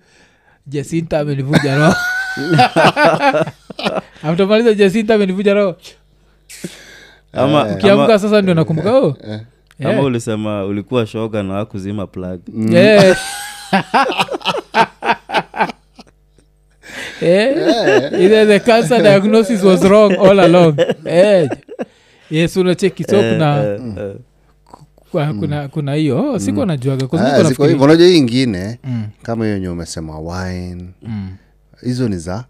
[0.66, 1.94] Jasinta amenivuja roho.
[4.22, 5.76] Amtamaliza jasinta amenivuja roho.
[7.74, 8.92] Ukiamka sasa ndio nakumbuka.
[8.98, 9.16] Oh.
[9.84, 12.40] ama ulisema ulikuwa shoga na wakuzima plug.
[12.70, 13.16] Yeah.
[17.22, 18.12] yeah.
[18.22, 20.78] either the cancer diagnosis was wrong all along.
[21.04, 21.48] Yeah.
[22.30, 24.14] yes unacheki so kuna Eh,
[25.08, 27.38] eh, kwa- kuna kuna hiyo siku najuaga Ah,
[27.84, 29.06] unajua hii ingine Mm.
[29.22, 30.84] kama hiyo nye umesema wine.
[31.02, 31.36] Mm.
[31.82, 32.44] hizo ni za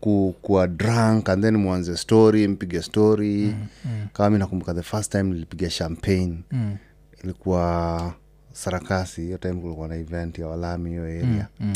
[0.00, 3.36] ku, kuwa drunk and then mwanze story mpige story.
[3.84, 6.76] Mm, kama mi nakumbuka the first time nilipiga champagne Mm.
[7.24, 8.14] ilikuwa
[8.52, 11.48] sarakasi hiyo time kulikuwa na event ya walami hiyo area.
[11.60, 11.72] Mm.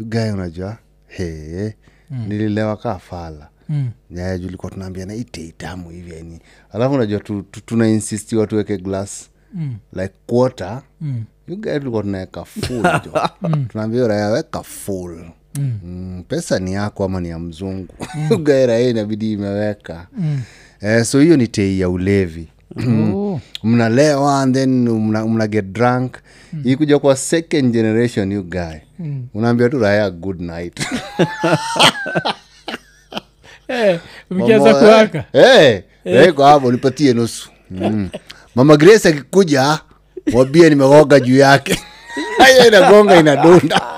[0.00, 0.76] ugae unajua
[1.06, 1.74] he
[2.28, 3.48] nililewa kaa fala.
[3.68, 3.90] Mm.
[4.10, 6.40] nyaya juu tunaambia naiteitamu ite hivi yani
[6.72, 7.86] alafu unajua tu, tu, tuna
[8.46, 9.76] tuweke glass Mm.
[9.92, 11.24] like quarter Mm.
[11.48, 13.12] ugae tulikuwa tunaweka full jo
[13.68, 15.24] tunaambia raya weka full
[15.58, 15.72] Mm.
[15.84, 17.94] mm, pesa ni yako ama ni ya mzungu
[18.34, 20.40] ugae raya inabidi imeweka Mm.
[20.80, 22.48] eh, so hiyo ni tei ya ulevi
[22.88, 23.40] Oh.
[23.64, 26.14] mnalewa and then mna, mna get drunk
[26.52, 26.62] mm.
[26.64, 29.26] ikuja kwa second generation you guy Mm.
[29.34, 30.80] unaambia tu raya good night
[34.30, 38.08] mkianza kuaka hey, hey, kwa hapo nipatie nusu mm.
[38.56, 39.78] mama grace akikuja
[40.32, 41.80] wabia nimegoga juu yake.
[42.38, 43.80] Haya inagonga inadunda.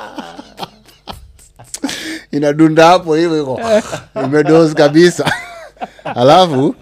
[2.32, 3.60] Inadunda hapo hivyo iko
[4.24, 5.32] imedos kabisa.
[6.04, 6.74] Alafu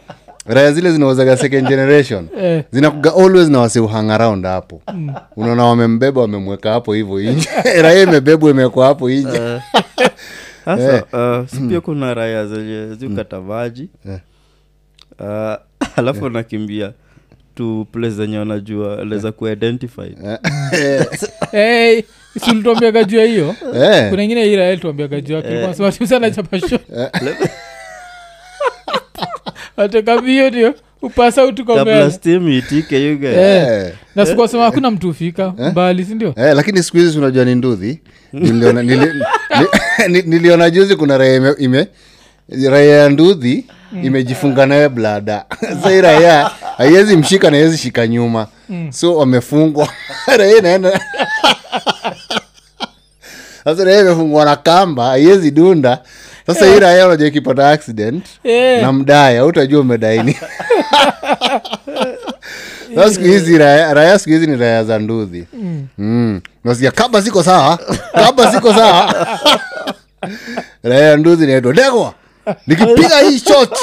[0.47, 2.29] raya zile zinaozaga second generation.
[2.41, 2.65] Eh.
[2.73, 4.83] zinakuga always na wase uhang around hapo.
[5.37, 7.49] Unaona wamembeba wamemweka hapo hivyo inje.
[7.83, 9.61] Raya imebebwa imewekwa hapo inje.
[10.65, 11.05] Sasa
[11.41, 14.19] uh, si pia kuna raya zenye ziukata maji Eh.
[15.21, 15.55] uh,
[15.97, 16.93] alafu nakimbia
[17.57, 20.01] tu place zenye wanajua leza kuidentify
[21.53, 22.03] hey,
[22.45, 23.55] sulituambiaga juu ya hiyo?
[23.75, 24.11] Eh.
[24.11, 26.79] kuna ingine irael tuambiaga juu yake sematimsanachapasho
[30.51, 33.93] ndio upasa kabla utukomea steam itike yuga Eh.
[34.15, 38.01] na sikuwasema hakuna mtu ufika mbali sindio Eh, lakini siku hizi unajua ni ndudhi.
[38.33, 39.23] Niliona, nili,
[40.27, 41.87] niliona juzi kuna raya ime,
[42.49, 44.05] ime ya nduthi mm.
[44.05, 45.45] imejifunga nawe blada
[45.83, 48.47] sai raia haiwezi mshika na haiwezi shika nyuma.
[48.91, 49.89] So wamefungwa.
[50.39, 51.01] Raia naenda
[53.65, 55.99] sasa raia imefungwa na kamba haiwezi dunda.
[56.47, 58.83] Sasa hii raia unajua ikipata accident yeah.
[58.83, 60.37] na mdaya utajua umedaini
[62.95, 63.59] sasa siku hizi
[64.19, 65.45] siku hizi ni raya za nduthi
[65.99, 66.41] mm.
[66.65, 67.79] nasikia kaba ziko sawa
[68.15, 69.15] kaba ziko sawa.
[70.83, 72.15] Raya ya ndudhi naitwa degwa
[72.67, 73.79] nikipiga hii shot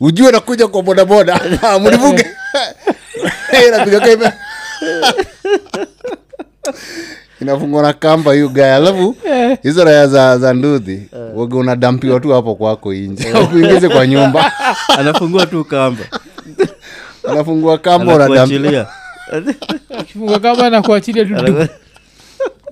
[0.00, 1.40] ujue nakuja kwa bodaboda.
[1.44, 2.26] Mlivuge mnivuge.
[3.68, 4.32] Inapiga kebe
[7.40, 9.16] inafungwa na kamba hiyo gaya alafu
[9.62, 14.52] hizo raya za, za nduthi waga unadampiwa tu hapo kwako inje kuingize kwa nyumba.
[14.98, 16.04] Anafungua tu kamba.
[17.28, 18.86] Anafungua kamba unadampiwa
[19.34, 20.04] anakuachilia.
[20.06, 21.34] Kifunga na kuachilia tu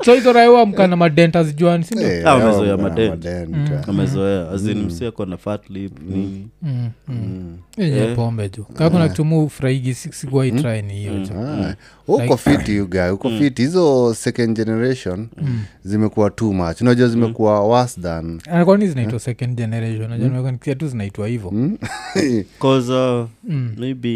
[0.05, 3.25] so hizo raiwa mkana madentas juani sindio Eh, Ah, wamezoea wana madent.
[3.25, 3.89] madent.
[3.89, 6.49] amezoea azin msi ako na fat lip nini?
[6.63, 7.59] Mm, mm.
[7.77, 9.95] yenye pombe ju kaa kuna kitu mu furahigi
[10.83, 11.75] ni hiyo jo Ah,
[12.09, 15.29] uko fiti you guy uko fiti hizo second generation
[15.85, 16.81] zimekuwa too much.
[16.81, 20.11] Unajua zimekuwa worse than Ah, kwani zinaitwa second generation?
[20.11, 21.53] Najua nimekuwa nikisikia tu zinaitwa hivo
[22.63, 23.75] cause uh, Mm.
[23.79, 24.09] maybe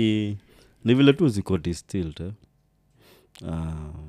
[0.85, 2.31] ni vile tu ziko distilled eh?
[3.43, 4.08] um,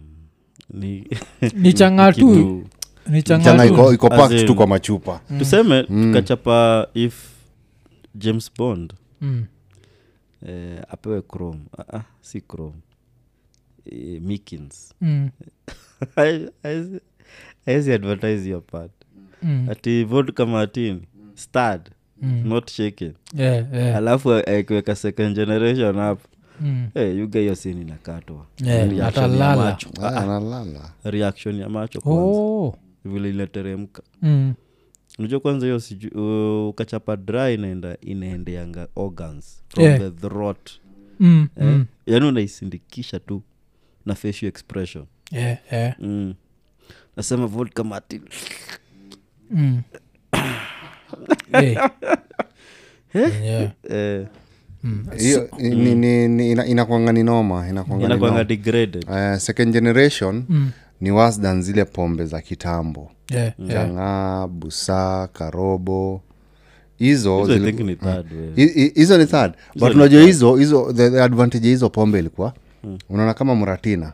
[0.79, 1.07] ni
[1.53, 2.63] ni changa tu.
[3.09, 3.93] ni changa changa iko, tu.
[3.93, 5.21] iko packed tu kwa machupa.
[5.39, 7.29] Tuseme tukachapa if
[8.15, 9.45] james bond Mm.
[10.47, 11.59] eh, apewe chrome.
[11.77, 12.75] Ah, ah, si chrome.
[13.91, 15.29] Eh, mikins Mm.
[17.67, 18.91] aezi advertise your part.
[19.43, 19.67] Mm.
[19.71, 21.01] ati vodka martini
[21.35, 21.89] stad
[22.21, 22.41] Mm.
[22.47, 23.13] not shaken.
[23.33, 23.97] Yeah, yeah.
[23.97, 26.27] alafu akiweka second generation hapo
[26.61, 26.89] Mm.
[26.93, 29.55] hey, yuga hiyo sini nakatwa Yeah, ya atalala.
[29.55, 29.89] macho.
[30.01, 32.75] Analala reaction ya macho kwanza Oh.
[33.05, 34.53] vile inateremka Mm.
[35.19, 36.17] unajua kwanza hiyo siju-
[36.63, 39.99] uh, ukachapa dry inaenda inaendeanga organs from Yeah.
[39.99, 40.69] the throat
[41.19, 41.63] mm, eh?
[41.67, 41.85] mm.
[42.05, 43.41] yaani unaisindikisha tu
[44.05, 45.95] na facial expression Yeah, yeah.
[45.99, 46.33] mm.
[47.17, 48.21] nasema vodka martin
[49.51, 49.81] Mm.
[51.51, 51.75] hey.
[53.43, 53.71] Yeah.
[53.89, 54.27] eh,
[54.83, 55.05] Mm.
[55.17, 58.43] hiyo ni- ni- ni- ina- inakwanga ni noma inakwanga ni inakwanga noma.
[58.43, 60.71] degraded Eh, second generation Mm.
[61.01, 63.71] ni worse than zile pombe za kitambo Yeah, yeah.
[63.71, 66.21] jang'aa busaa karobo
[66.97, 67.79] hizo Hizo I zili- think
[69.17, 72.53] ni third but unajua hizo hizo the, the advantage hizo pombe ilikuwa
[73.09, 74.13] unaona kama mratina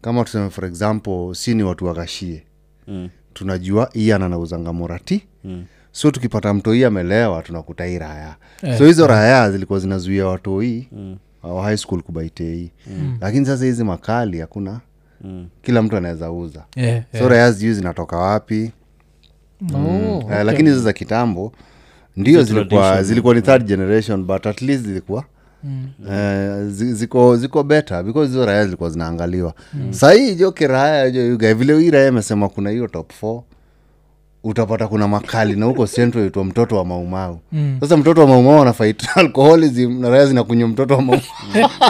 [0.00, 2.42] kama tuseme for example si ni watu wakashie
[2.88, 3.08] Mm.
[3.34, 5.64] tunajua hii ananauzanga murati Mm.
[5.98, 8.36] So tukipata mtoi amelewa tunakuta hii raya
[8.78, 11.16] so hizo raya zilikuwa zinazuia watoi mm.
[11.42, 12.70] au high school kubaitei.
[12.86, 13.18] Mm.
[13.20, 14.80] lakini sasa hizi makali hakuna.
[15.20, 15.48] Mm.
[15.62, 16.64] kila mtu anaweza uza.
[16.76, 18.70] Yeah, so raya sijui zinatoka wapi.
[19.74, 20.42] Oh, okay.
[20.44, 21.52] lakini hizo za kitambo
[22.16, 25.24] ndio zilikuwa zilikuwa ni third generation but at least zilikuwa
[26.10, 29.54] eh, zi- ziko ziko beta because hizo raya zilikuwa zinaangaliwa.
[29.90, 33.42] Sahii jo kiraya jo yuga vile hii raya imesema kuna hiyo top 4
[34.44, 37.40] utapata kuna makali na huko central itwa mtoto wa maumau.
[37.80, 41.22] Sasa mtoto wa maumau anafait alcoholism na raya zinakunywa mtoto wa maumau.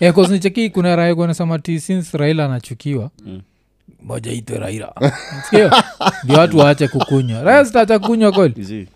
[0.00, 3.10] Yeah, nicheki kuna raya kunasema ti since raila anachukiwa
[4.02, 4.92] moja itwe raila.
[6.24, 7.42] Ndio watu waache kukunywa.
[7.42, 8.88] Raya zitaacha kunywa kweli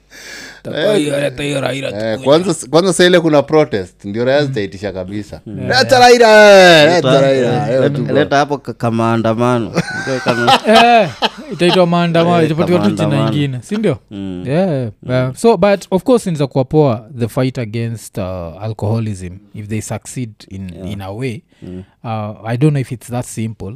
[0.64, 2.18] Eh, tukunywe.
[2.25, 5.40] kwanza kwanza saa kuna protest ndio raya zitaitisha kabisa.
[5.46, 9.66] Leta raila leta raila Leta- leo tuko- leta hapo kamaandamano
[10.03, 11.11] Ndio kama- Eh,
[11.53, 14.44] itaitwa maandamano Eh, itapatiwa tu jina ingine sindio Mm.
[14.46, 15.35] yeah, yeah.
[15.35, 18.25] so but of course inza kuwa poa the fight against uh,
[18.62, 21.42] alcoholism if they succeed in, in a way.
[21.62, 21.83] Mm.
[22.05, 22.11] uh,
[22.51, 23.75] i don't know if it's that simple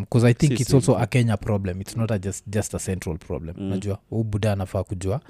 [0.00, 1.80] because i think Si it's also a kenya problem.
[1.80, 3.54] It's not a just, just a central problem.
[3.58, 3.68] Mm.
[3.70, 5.20] najua huu buda anafaa kujua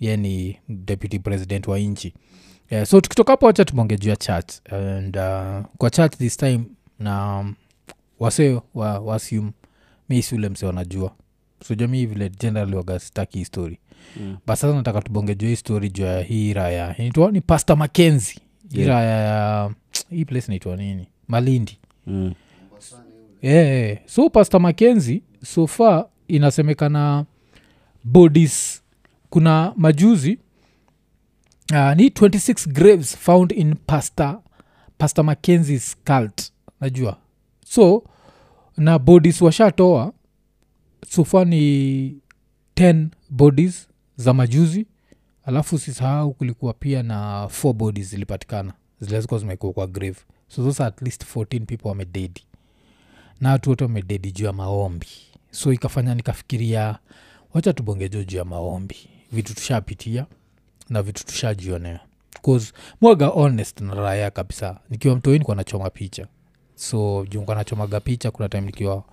[0.00, 2.14] ye ni deputy president wa nchi
[2.70, 4.16] yeah, so tukitoka hapo wacha tumonge juu ya
[4.70, 6.60] and uh, kwa church this time
[6.98, 7.54] na um,
[8.18, 9.52] wase wa, wasum
[10.08, 11.14] mi si ule mse wanajua
[11.64, 13.78] sojami vile generally wagastaki histori
[14.20, 14.36] Mm.
[14.46, 18.86] but sasa nataka tubongejua hii story juu ya hii raya inaitwa ni pastor makenzi Yeah.
[18.86, 19.70] iraya ya
[20.10, 22.34] hii place inaitwa nini malindi Mm.
[23.42, 23.98] yeah.
[24.06, 27.24] so pasto makenzi so far inasemekana
[28.04, 28.82] bodies
[29.30, 30.38] kuna majuzi
[31.72, 34.40] uh, ni 26 graves found in pastor,
[34.98, 37.16] pastor mackenzie's cult najua.
[37.66, 38.04] So
[38.76, 40.12] na bodies washatoa.
[41.08, 42.08] Sofa ni
[42.76, 44.86] 10 bodies za majuzi.
[45.44, 48.72] Alafu sisahau kulikuwa pia na four bodies zilipatikana.
[49.00, 50.18] Zile zimekua kwa grave.
[50.48, 52.42] So those at least 14 people wamededi.
[53.40, 55.06] Na watu wote wamededi juu ya maombi.
[55.50, 56.98] So ikafanya nikafikiria
[57.54, 58.96] wacha tubongejo juu ya maombi
[59.32, 60.26] vitu tushapitia
[60.88, 62.00] na vitu tushajionea.
[63.00, 64.80] Mwaga honest na raya kabisa.
[64.90, 66.26] Nikiwa mtoini kwa nachoma picha.
[66.74, 69.04] So juu nachomaga picha kuna time nikiwa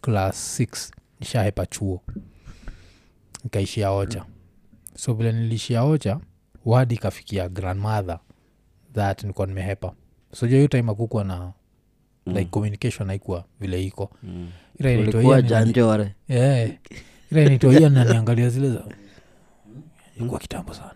[0.00, 2.02] class 6 nishahepa chuo.
[3.44, 4.24] Nikaishia ocha
[4.96, 6.20] so vile nilishia ocha
[6.64, 8.18] wadi ikafikia grandmother.
[8.94, 9.92] That nikuwa nimehepa.
[10.34, 11.52] So jo hiyo time akukwa na
[12.26, 14.10] like communication haikuwa vile iko.
[14.22, 14.48] Mm.
[17.30, 18.84] ira inaitwa naniangalia zile za
[20.18, 20.94] ilikuwa kitambo sana.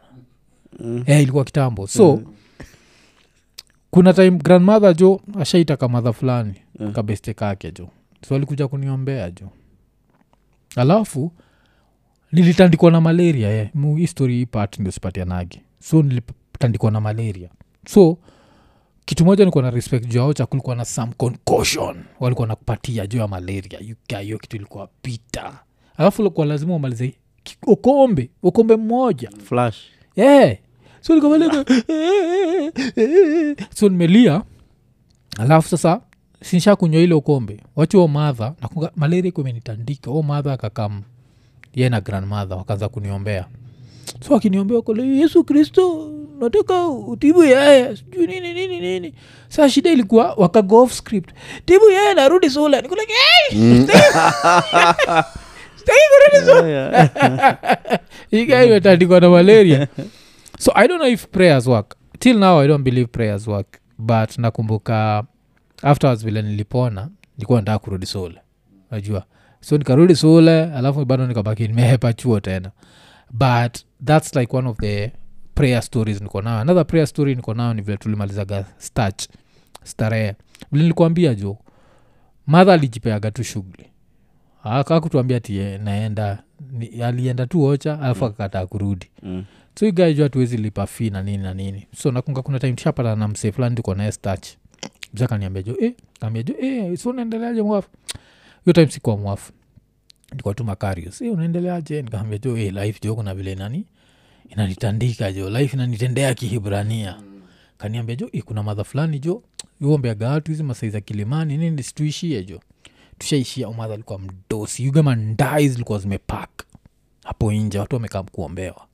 [0.79, 1.05] Mm.
[1.07, 1.87] eh, ilikuwa kitambo.
[1.87, 2.23] So
[3.91, 6.93] kuna time grandmother jo ashaitaka madha fulani Mm.
[6.93, 7.89] kabeste kake jo.
[8.29, 9.49] So alikuja kuniombea jo.
[10.77, 11.33] Alafu
[12.33, 13.69] nilitandikwa na malaria eh.
[13.75, 17.49] mu histori hii part ndio sipatianage so nilitandikwa na malaria.
[17.89, 18.19] So
[19.05, 22.05] kitu moja nikuwa na respect juu yao cha kulikuwa na some concussion.
[22.21, 23.79] Walikuwa nakupatia juu ya malaria.
[24.21, 25.59] Hiyo kitu ilikuwa pita
[25.97, 27.15] alafu likuwa lazima umalize
[27.67, 29.31] ukombe ukombe mmoja.
[29.45, 29.77] Flash.
[30.17, 30.57] Yeah.
[31.01, 31.65] so nikamalika
[33.75, 34.43] so nimelia
[35.39, 36.01] alafu sasa
[36.43, 37.61] sinsha kunywa ile ukombe.
[37.77, 40.11] Wachi o madha nakunga malaria iko imenitandika.
[40.11, 41.03] O madha akakam
[41.75, 43.47] ye na grandmother wakaanza kuniombea.
[44.29, 47.97] So akiniombea kole yesu kristo nataka utibu yeye.
[47.97, 49.15] Sijui nini nini nini.
[49.49, 51.31] Saa shida ilikuwa wakago off script.
[51.65, 53.59] Tibu yeye narudi sula nikulake hey!
[53.59, 53.93] kurudi
[56.45, 57.09] sula
[58.31, 59.89] ikaimetandikwa na malaria.
[60.59, 61.97] So i don't know if prayers work.
[62.19, 63.79] Till now i don't believe prayers work.
[63.99, 65.25] But nakumbuka
[65.83, 68.41] afterwards vile nilipona nilikuwa nataka kurudi sule
[68.91, 69.25] najua
[69.61, 72.71] so nikarudi sule alafu bado nikabaki nimehepa chuo tena.
[73.31, 75.13] But thats like one of the
[75.55, 76.59] prayer stories niko nayo.
[76.59, 79.29] Another prayer story niko nayo ni vile tulimalizaga stach
[79.85, 80.35] starehe.
[80.73, 81.57] Vile nilikuambia jo
[82.47, 83.92] madha alijipeaga tu shughuli
[84.65, 86.43] akakutuambia ti naenda
[86.73, 89.07] ni, alienda tu ocha alafu akakataa kurudi.
[89.23, 89.45] Mm.
[89.79, 91.87] so you guy juu lipa fi na nini na nini.
[91.97, 94.49] So nakunga kuna time tushapata na msee fulani tuko naye stach
[95.15, 97.89] msa kaniambia jo eh, kaambia jo eh, so unaendeleaje mwafu?
[98.65, 99.53] Hiyo time sikuwa mwafu.
[100.37, 102.03] Nikatuma karios eh, unaendeleaje?
[102.03, 103.85] Nikaambia jo eh, life jo kuna vile nani?
[104.49, 107.17] Inanitandika jo life inanitendea kihibrania.
[107.79, 109.43] Kaniambia jo eh, kuna madha fulani jo
[109.81, 112.61] uombeaga watu hizi masai za kilimani nini situishie jo
[113.19, 114.89] tushaishia umadha alikuwa mdosi.
[114.89, 116.51] Ugema ndai zilikuwa zimepak
[117.25, 118.87] hapo nje watu wamekaa kuombewa.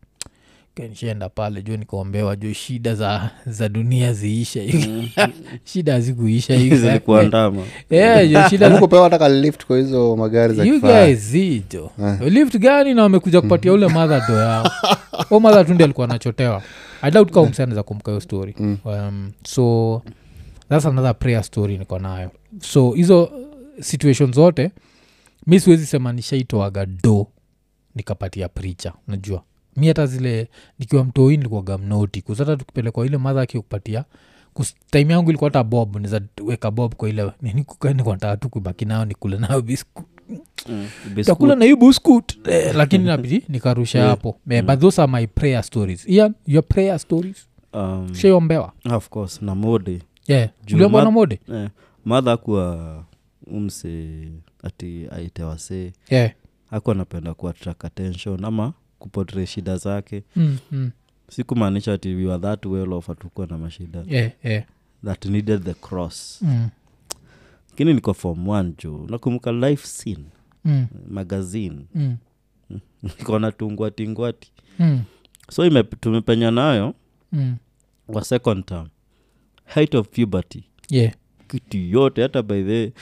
[0.89, 4.75] Nishaenda pale juu nikaombewa juu shida za za dunia ziishe
[5.73, 11.07] shida hazikuisha zilikuandama yeah, jo shida kupewa hata lift kwa hizo magari za you kifahari.
[11.07, 11.91] guys zijo
[12.21, 14.71] lift gani na wamekuja kupatia ule madha do yao?
[15.31, 16.63] O madha tundi alikuwa anachotewa.
[17.09, 17.45] Idautka
[17.75, 18.55] za kumka hiyo story.
[18.85, 20.03] Um, so
[20.69, 22.31] thats another prayer story niko nayo.
[22.61, 23.31] So hizo
[23.81, 24.71] situation zote
[25.47, 27.27] mi siwezi sema nishaitoaga do
[27.95, 29.43] nikapatia pricha najua
[29.77, 30.49] mi hata zile
[30.79, 34.05] nikiwa mtoi nilikuaga mnoti kusata tukipelekwa ile madha akikupatia
[34.91, 37.65] time yangu ilikuwa hata bob nizaweka bob kwa ile nini
[38.41, 40.05] tu kubaki nayo nikule nayo bisku
[41.25, 44.37] takula na hiyo buskut eh, lakini nabidi nikarusha hapo.
[44.51, 46.09] Eh, but those are my prayer stories.
[46.09, 47.49] Ian, your prayer stories?
[47.73, 50.49] Um, shaiombewa of course na mode yeah.
[50.65, 51.71] Juu na mode yeah.
[52.05, 53.05] madha akuwa
[53.49, 54.19] umse
[54.63, 56.33] ati aitewasee yeah.
[56.71, 60.23] aku anapenda kuattract attention ama kupotre shida zake.
[60.37, 60.91] Mm, mm.
[61.31, 64.05] si kumaanisha ati we were that well off hatukuwa na mashida.
[64.07, 64.65] Yeah, yeah.
[65.05, 66.43] that needed the cross.
[66.43, 66.69] Mm,
[67.71, 69.07] lakini niko form one juu.
[69.11, 70.25] Nakumbuka life scene?
[70.65, 71.87] Mm, magazine.
[71.95, 72.17] Mm,
[73.21, 75.01] iko na tungwatingwati mm,
[75.51, 76.95] so ime, tumepenya nayo
[77.33, 77.57] mm.
[78.09, 78.89] wa second term.
[79.65, 80.65] Height of puberty.
[80.91, 81.15] Yeah.
[81.49, 82.93] kitu yote hata by the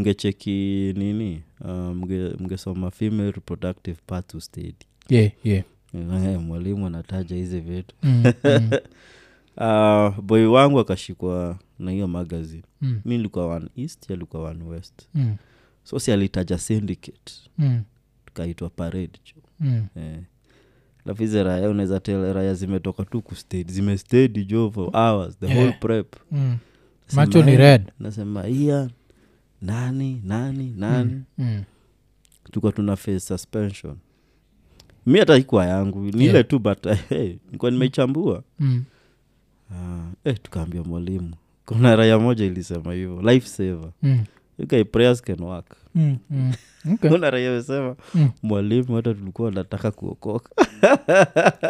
[0.00, 1.42] ungecheki nini?
[1.60, 4.86] Uh, mge- mngesoma female reproductive part to state.
[5.08, 5.64] Yeah, yeah.
[5.94, 7.94] Eh, mwalimu anataja hizi vitu.
[8.02, 8.70] Mm, mm,
[9.56, 12.62] uh, boy wangu akashikwa na hiyo magazine.
[12.80, 15.08] Mm, mi nilikuwa one east alikuwa one west.
[15.14, 15.36] Mm,
[15.84, 17.32] so si alitaja syndicate.
[17.58, 17.82] Mm,
[18.26, 19.42] tukaitwa parade jo.
[19.60, 19.86] Mm.
[19.96, 20.18] yeah
[21.06, 25.58] lafuhizi raya unaweza tel raya zimetoka tu kustedi zimestedi jo for hours the Yeah.
[25.58, 26.16] whole prep.
[26.32, 26.56] Mm.
[27.14, 27.92] Macho ni red.
[28.00, 28.88] nasema iya
[29.62, 31.62] nani nani nani mm.
[32.44, 33.96] tulikuwa tuna face suspension
[35.06, 36.46] mi hata ikwa yangu ni ile Yeah.
[36.46, 38.84] tu but hey, nikuwa nimeichambua Mm.
[39.70, 39.76] uh,
[40.24, 41.34] eh, tukaambia mwalimu
[41.66, 44.24] kuna raya moja ilisema hivyo life saver Mm.
[44.62, 46.18] Okay, prayers can work Mm.
[46.30, 46.52] Mm.
[46.94, 47.16] Okay.
[47.16, 48.30] raya amesema Mm.
[48.42, 50.50] mwalimu hata tulikuwa nataka kuokoka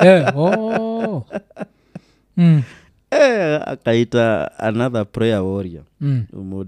[0.03, 1.27] yeah, oh.
[2.37, 2.63] Mm.
[3.11, 6.25] Eh, akaita another prayer warrior Mm.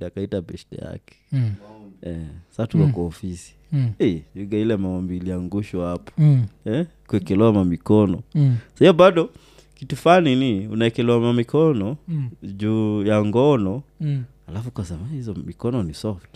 [0.07, 1.53] akaita beshte yake Mm.
[2.03, 2.17] eh,
[2.51, 3.93] sa tuko kwa ofisi Mm.
[4.35, 6.45] yuga ile maombi iliangushwa hapo Mm.
[6.65, 8.57] eh, kuekelewa mamikono Mm.
[8.75, 9.31] sahiyo bado
[9.75, 12.31] kitu fani ni unaekelewa mamikono Mm.
[12.43, 14.25] juu ya ngono Mm.
[14.49, 16.29] alafu kasema hizo mikono ni soft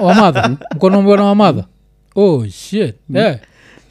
[0.00, 1.64] wamadha mkono mbona wamadha
[2.14, 3.40] oh shit yeah.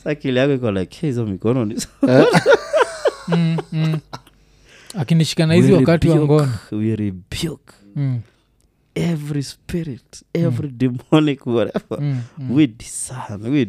[0.04, 1.98] sa akili yako iko like hizo mikono ni soft."
[3.28, 3.58] mm.
[3.72, 4.00] Mm.
[4.98, 8.22] Akinishika na hizi wakati wa ngono we rebuke mm.
[8.96, 12.22] every spirit every demonic whatever Mm.
[12.38, 12.52] Mm.
[12.52, 13.66] we discern we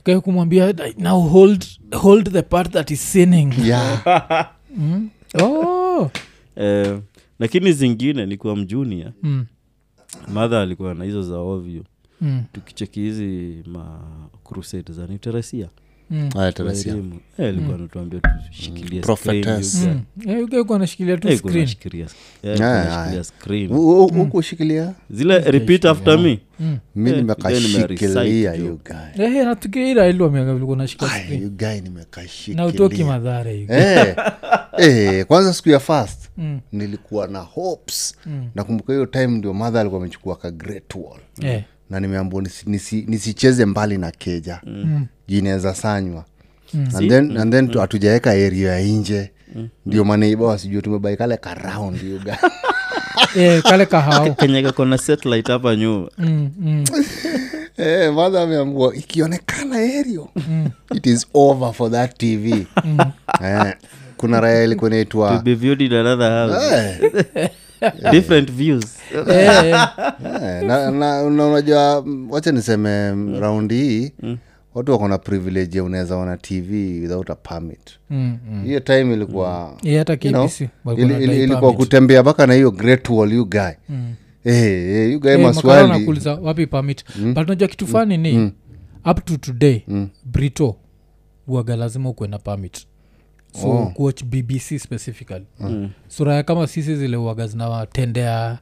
[0.00, 4.02] Okay, kumwambia now hold, hold the part that is sinning Yeah.
[4.76, 5.10] mm.
[5.42, 6.10] oh.
[6.56, 6.98] eh,
[7.38, 9.46] lakini zingine nikuwa mjunia mm.
[10.28, 11.84] madha alikuwa na hizo za ovyo
[12.20, 12.44] Mm.
[12.52, 14.00] tukicheki hizi ma
[14.44, 15.81] crusade za niterasia Mm.
[16.12, 16.28] Eh,
[16.92, 17.12] Mm.
[17.38, 17.52] guy.
[20.26, 20.40] Eh,
[20.74, 21.16] anashikilia
[24.24, 24.92] huku ushikilia?
[25.10, 26.38] Zile repeat after me.
[26.60, 26.78] Mm.
[26.94, 27.86] mi Eh, nimekashikilia
[29.18, 30.76] Eh, natukiira ilwa miaka vilikuwa
[32.66, 34.16] utoki madhara Eh,
[34.78, 36.60] eh, kwanza siku ya fast Mm.
[36.72, 38.14] nilikuwa na hopes.
[38.26, 38.48] Mm.
[38.54, 41.20] nakumbuka hiyo time ndio madha alikuwa amechukua ka great wall.
[41.42, 41.62] Eh.
[41.92, 44.60] Na nimeambua nisi, nisi, mbali na keja.
[44.66, 45.06] Mm.
[45.28, 46.24] juu inaweza sanywa.
[46.74, 46.88] Mm.
[46.96, 47.80] and then, and then mm.
[47.80, 49.30] hatujaweka area ya nje.
[49.86, 52.38] Ndio maneiba wasijua tumebaikale karound yuga
[53.36, 54.36] Eh, kale kahao.
[54.98, 56.08] Satellite hapa nyuma.
[56.18, 56.84] Mm, mm,
[57.76, 60.26] eh, madha ameambua ikionekana aerial
[60.94, 62.66] it is over for that tv
[63.44, 63.74] eh,
[64.16, 65.42] kuna raya ilikuwa inaitwa
[67.82, 69.74] eh, different views Eh, eh.
[70.24, 73.40] Eh, na, na, na unajua mm, wacha niseme mm.
[73.40, 74.12] raundi hii
[74.74, 78.64] watu wako na privilege ya unaweza ona tv without a permit Mm, mm.
[78.64, 79.88] hiyo time ilikuwa mm.
[79.88, 80.48] yeah, you know,
[80.96, 84.14] ili- ili- ilikuwa kutembea mpaka na hiyo great wall you guy Mm.
[84.44, 84.52] hey,
[84.92, 87.04] hey, you guy hey, Makara wapi permit
[87.34, 88.52] but unajua kitu fani ni
[89.10, 89.80] up to today
[90.24, 90.76] brito
[91.48, 92.86] uaga lazima ukuwe na permit
[93.60, 93.86] so Oh.
[93.94, 95.44] kuwatch bbc specifically.
[96.08, 98.58] So raya kama sisi zile uaga zinawatendea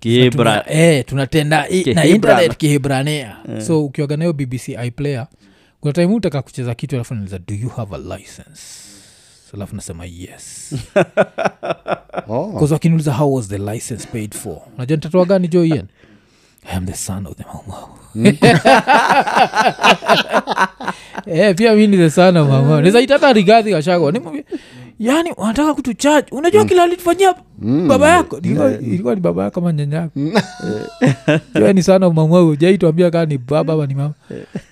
[0.00, 0.60] Kihebra.
[0.60, 5.26] Tuna- eh, tunatenda i- na internet kihebrania so ukiwaga nayo bbc iplayer
[5.80, 8.62] kuna time utaka kucheza kitu alafu naliza do you have a license?
[9.54, 10.74] Alafu nasema yes.
[12.28, 12.68] Oh.
[12.70, 14.58] wakiniuliza how was the license paid for?
[14.76, 15.86] Unajua nitatoa gani jo ian?
[16.72, 17.88] I am the son of the mamau
[21.26, 24.44] eh, pia mi ni the son nizaitaka rigadhi kashagwa nimwambia
[24.98, 27.34] yani wanataka kutuchaji unajua kila alitufanyia
[27.88, 28.38] baba yako.
[28.38, 30.20] Ilikuwa ilikuwa ni baba yako ama nyanya yako?
[31.54, 34.14] Jua ni sana mamau jaituambia kaa ni baba ama ni mama?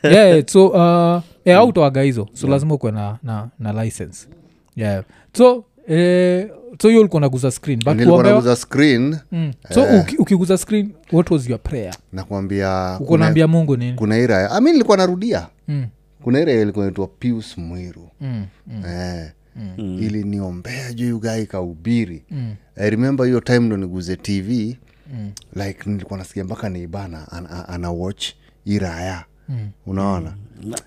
[0.03, 2.29] Yeah, so uh, yeah, autoaga hizo.
[2.33, 4.29] So lazima ukuwe na, na, na license.
[4.77, 5.05] Yeah.
[5.33, 6.49] so eh,
[6.83, 7.81] so hiyo ulikuwa naguza screen.
[7.85, 8.57] But kuombewa?
[8.57, 9.17] screen.
[9.33, 9.53] Mm.
[9.75, 11.95] so uki, ukiguza screen what was your prayer?
[12.13, 13.93] Nakwambia uko naambia mungu nini?
[13.93, 15.47] kuna ira ami nilikuwa narudia.
[15.69, 15.87] Mm.
[16.25, 18.11] Kuna ile ilikuwa naitwa pius mwiru.
[18.21, 18.47] Mm.
[18.67, 18.85] Mm.
[18.87, 19.31] eh,
[19.79, 22.25] ili niombea juu ugai kaubiri.
[22.31, 22.55] Mm.
[22.77, 24.79] i remember hiyo time ndo niguze tv
[25.15, 25.33] Mm.
[25.57, 28.27] like nilikuwa nasikia mpaka neibana ana, ana, ana watch
[28.65, 29.69] iraya Mm.
[29.87, 30.35] unaona?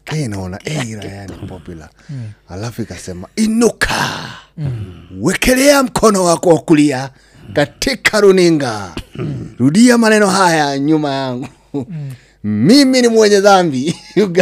[0.06, 1.90] Hey, naona hey, iraya ni popular.
[2.50, 3.96] Alafu ikasema inuka!
[5.22, 7.10] Wekelea mkono wako wa kulia
[7.54, 8.96] katika runinga.
[9.58, 11.48] Rudia maneno haya nyuma yangu
[12.48, 13.96] mimi ni mwenye dhambi.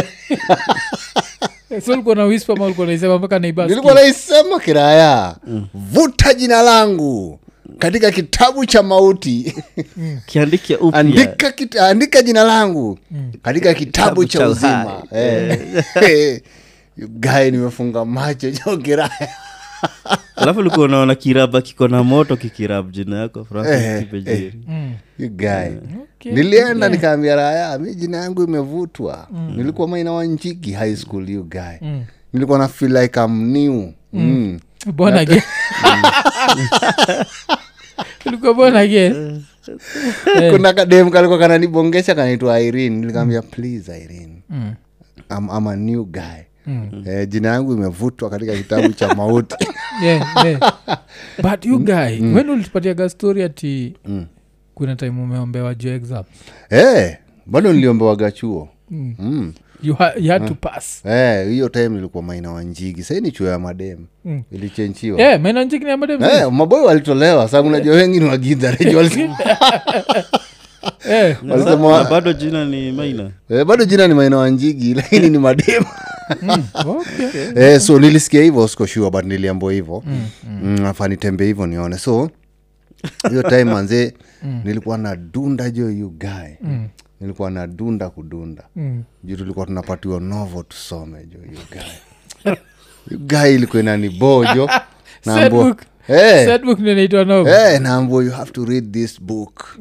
[1.70, 5.36] Eh, so ulikuwa na whisper ama ulikuwa naisema mpaka neighbors nilikuwa naisema kiraya.
[5.74, 7.38] Vuta jina langu
[7.78, 9.54] katika kitabu cha mauti.
[10.92, 12.98] Andika, kit, andika jina langu
[13.42, 15.02] katika kitabu Kitabu cha uzima.
[15.10, 15.56] hey.
[16.00, 16.38] hey.
[16.98, 19.28] gae nimefunga macho jo kiraya
[20.36, 23.46] alafu ulikuwa unaona kiraba kiko na moto kikirab jina yako Eh,
[24.10, 24.92] francis Mm.
[25.18, 25.76] Guy.
[26.02, 26.32] Okay.
[26.32, 29.28] nilienda nikaambia raya mi jina yangu imevutwa.
[29.56, 31.76] Nilikuwa maina wa njigi high school you guy.
[31.82, 32.04] Mm.
[32.32, 33.92] nilikuwa na feel like am new.
[34.12, 34.58] Mm.
[34.94, 35.42] born again
[38.26, 39.14] ulikuwa born again
[40.40, 40.52] Eh.
[40.52, 42.96] kuna kadem kalikuwa kananibongesha kanaitwa irene.
[42.96, 44.42] Nilikaambia please irene.
[44.50, 44.74] Mm.
[45.30, 47.04] I'm, I'm a new guy Mm.
[47.06, 49.56] eh, jina yangu imevutwa katika kitabu cha mauti.
[50.02, 50.74] Yeah, yeah.
[51.42, 52.34] but you guy mm.
[52.34, 53.94] when ulitupatiaga story ati
[54.74, 56.24] kuna time umeombewa juu exam
[56.70, 59.14] eh, bado niliombewaga chuo Mm.
[59.18, 59.52] mm.
[59.82, 61.04] you, ha, you had to pass.
[61.06, 63.02] Eh, hiyo time ilikuwa maina wa njigi.
[63.02, 63.98] Sahii ni chuo ya madem.
[64.24, 64.42] Mm.
[64.52, 65.20] ilichenchiwa.
[65.20, 65.40] Yeah,
[66.32, 67.48] Eh, maboy walitolewa.
[67.48, 69.36] Sababu najua wengi ni wagidhareji walisema
[71.10, 75.38] eh, walisema- Na bado jina ni maina eh, bado jina ni maina wanjigi lakini ni
[76.86, 77.52] okay.
[77.56, 80.02] eh, so nilisikia hivyo sikoshua but niliambua hivyo.
[80.06, 81.98] Mm, nafaa nitembe hivyo nione.
[81.98, 82.30] So
[83.30, 84.14] hiyo time manze
[84.64, 86.68] nilikuwa na dunda jo you guy.
[87.20, 88.64] Nilikuwa na dunda kudunda.
[88.76, 89.02] Mm.
[89.24, 92.52] juu tulikuwa tunapatiwa novo tusome jo you guy.
[93.10, 94.70] You guy ilikuwa inani bojo
[95.24, 95.52] Sad
[96.06, 97.54] hey, Eh, novel.
[97.54, 99.78] eh, naambua you have to read this book.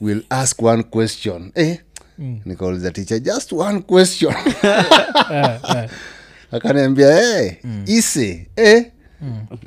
[0.00, 1.52] We'll ask one question.
[1.54, 1.78] Eh,
[2.18, 4.34] nikauliza ticha just one question
[6.52, 7.50] akaniambia hey,
[7.86, 8.84] ise eh?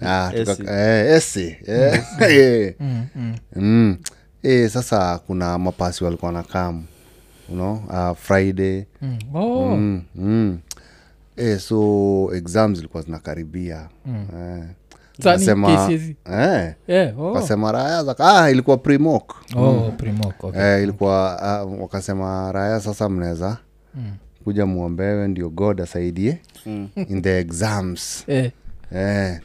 [0.02, 2.76] Ah, eh, ese eh, eh.
[3.56, 3.97] Mm.
[4.43, 6.86] Eh, sasa kuna mapasi walikuwa na kam
[7.50, 9.20] you know, uh, friday Mm.
[9.34, 9.76] Oh.
[9.76, 10.60] mm, mm.
[11.38, 14.64] Eh, so exams zilikuwa zinakaribia eh.
[15.20, 16.15] Wakasema- KCSE?
[16.32, 17.26] eh, Yeah, oh.
[17.34, 19.36] wakasema raya za ah, ilikuwa primok.
[19.55, 20.61] Oh, Primok, okay.
[20.61, 23.57] eh, ilikuwa uh, wakasema raya sasa mnaweza
[24.43, 26.38] kuja mwombewe ndio god asaidie
[27.09, 28.24] in the exams.
[28.28, 28.51] Eh,
[28.95, 29.39] eh,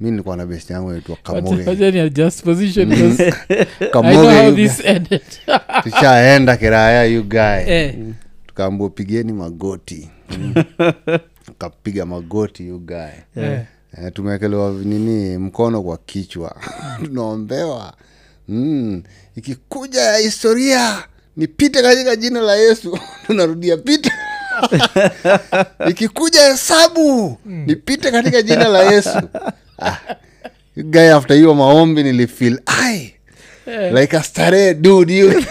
[0.00, 1.70] mi nilikuwa na best yangu naitwa wacha- kamoge.
[1.70, 4.90] wacha ni adjust position because I know kamoge how you this guy.
[4.90, 5.22] ended.
[5.82, 7.62] tushaenda kiraya you guy.
[7.66, 7.94] Eh,
[8.46, 10.10] tukaambua pigeni magoti.
[11.58, 13.14] Kapiga magoti you guy.
[13.36, 13.60] Eh.
[14.02, 15.38] Eh, tumewekelewa nini?
[15.38, 16.56] Mkono kwa kichwa.
[17.04, 17.94] Tunaombewa.
[18.48, 19.02] Mm.
[19.36, 21.04] ikikuja ya historia
[21.36, 22.98] nipite katika jina la yesu.
[23.26, 24.10] Tunarudia pita
[25.90, 29.18] ikikuja hesabu nipite katika jina la yesu.
[29.78, 29.96] Ah.
[30.76, 33.14] you guy after hiyo maombi nilifil ai
[33.92, 35.42] like a starehe dude you.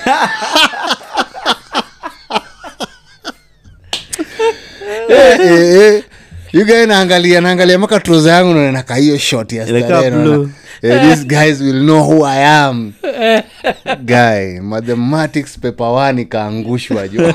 [5.10, 6.04] Eh, eh, eh.
[6.54, 10.47] You guy naangalia naangalia maka troza yangu nanaka hiyo shot ya starehe,
[10.82, 12.93] eh, these guys will know who i am.
[14.06, 17.34] Guy mathematics paper one ikaangushwa jo.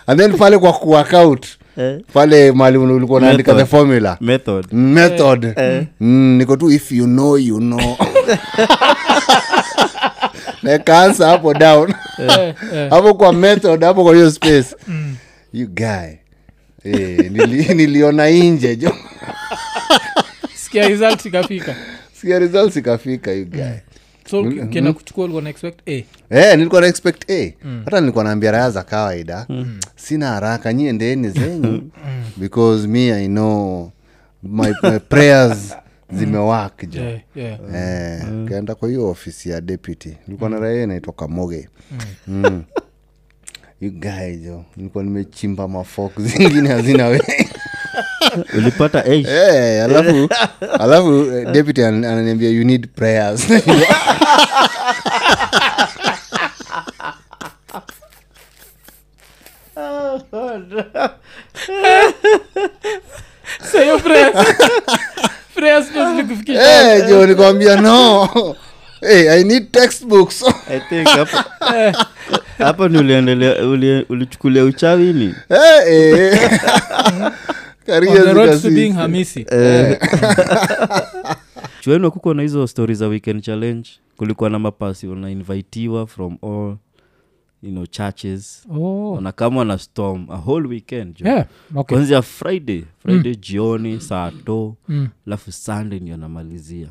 [0.07, 1.45] and then pale kwa kuakout
[1.79, 1.99] Eh.
[2.13, 4.17] pale mali ulikuwa naandika the formula.
[4.21, 4.65] Method.
[4.73, 5.53] Method.
[5.99, 7.97] Mm, niko tu if you know you know.
[10.63, 11.93] Nekaansa hapo down.
[12.19, 12.89] Eh, eh.
[12.89, 14.75] hapo kwa method hapo kwa hiyo space.
[15.53, 16.09] You guy.
[16.83, 18.95] Eh, nili, niliona inje jo.
[20.55, 21.75] Sikia result ikafika.
[22.13, 23.79] Sikia results ikafika you guy
[24.29, 26.03] so uki- ukienda kuchukua ulikuwa na expect a?
[26.29, 27.53] Eh, nilikuwa na expect a.
[27.85, 29.47] Hata nilikuwa naambia raya za kawaida.
[29.95, 31.91] Sina haraka nyie ndeni zenyu.
[32.37, 33.91] Because me i know
[34.43, 35.75] my, my prayers
[36.13, 37.59] zimewak jo yeah, yeah.
[37.75, 40.17] Eh, kaenda kwa hiyo ofisi ya deputy.
[40.27, 41.69] Nilikuwa na raia inaitwa kamoge.
[42.27, 42.63] Mm.
[43.81, 47.21] you guy jo nilikuwa nimechimba mafok zingine hazina we
[48.57, 50.29] ulipata hey, Eh, alafu
[50.79, 53.47] alafu eh, deputy an- ananiambia you need prayers.
[66.15, 66.93] Zilikufikisha.
[66.95, 68.29] Eh, jo nikwambia no?
[69.01, 70.43] Hey, i need textbooks.
[70.69, 71.37] I think hapo
[72.57, 73.55] hapo ni uliendelea
[74.09, 77.31] ulichukulia uchawini Eh, hey, Career
[77.89, 79.45] On the road to zikasi- being hamisi
[81.81, 86.77] chuenu kuko na hizo stori za weekend challenge kulikuwa na mapasi unainvitiwa from all
[87.63, 89.11] you know, churches Oh.
[89.11, 91.29] unakamwa na storm a whole weekend jo.
[91.29, 91.95] Yeah, okay.
[91.97, 95.07] kwanzia friday friday jioni saa to Mm.
[95.51, 96.87] sunday ndio anamalizia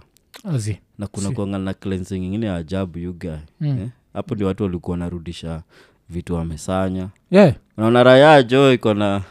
[0.98, 1.34] na kuna Si.
[1.34, 3.68] kuanga na cleansing ingine ya ajabu yuga Mm.
[3.82, 3.88] eh?
[4.12, 5.62] hapo ndio watu walikuwa wanarudisha
[6.10, 7.54] vitu wamesanya Yeah.
[7.76, 9.22] naona raya jo iko na,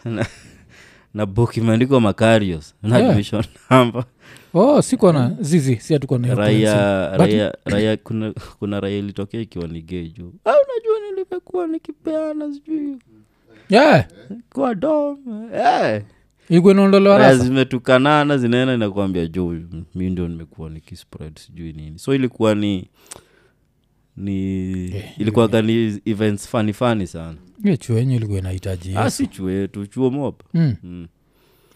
[1.17, 3.09] na, book imeandikwa macarios na Yeah.
[3.09, 4.03] admission number.
[4.53, 9.67] Oh sikuwa na zizi si hatukuwa na raia raia raia kuna, kuna raia ilitokea ikiwa
[9.67, 10.33] ni gay juu.
[10.45, 12.97] Ah, unajua nilivyokuwa nikipeana sijui.
[13.69, 14.07] Yeah.
[14.53, 15.17] Kwa dom
[15.53, 16.01] yeah
[16.49, 19.55] ilikuwa inaondolewa zimetukanana zinaenda inakwambia juu
[19.95, 21.99] mi ndio nimekuwa nikispread sijui nini.
[21.99, 22.89] So ilikuwa ni
[24.17, 24.71] ni
[25.17, 29.85] ilikuwaga ni events fani fani sana yeah, chuo yenyu ilikuwa inahitaji ah, si chuo yetu
[29.87, 30.75] chuo mob Mm.
[30.83, 31.07] mm.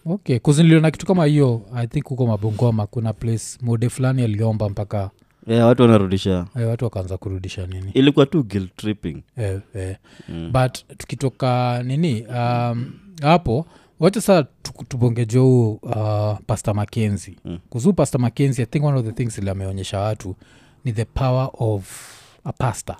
[0.06, 5.10] okay kuziniliona kitu kama hiyo i think huko mabongoma kuna place mode fulani aliomba mpaka
[5.46, 9.96] yeah, watu wanarudisha yeah, watu wakaanza kurudisha nini ilikuwa tu guilt tripping yeah, yeah.
[10.28, 10.52] Mm.
[10.52, 13.66] but tukitoka nini um, hapo
[14.00, 17.58] wacha saa tu- tubongeje huu uh, pastor makenzi Mm.
[17.70, 20.36] kuzuu pastor makenzi i think one of the things ile ameonyesha watu
[20.84, 22.08] ni the power of
[22.44, 22.96] a pastor.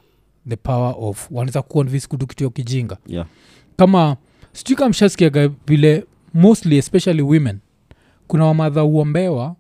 [0.49, 3.27] The power of wanaweza kuconvince kutu kitu ya kijinga yeah.
[3.77, 4.17] kama
[4.53, 7.59] sijui kama mshasikiaga vile mostly especially women
[8.27, 9.57] kuna wamadha uombewa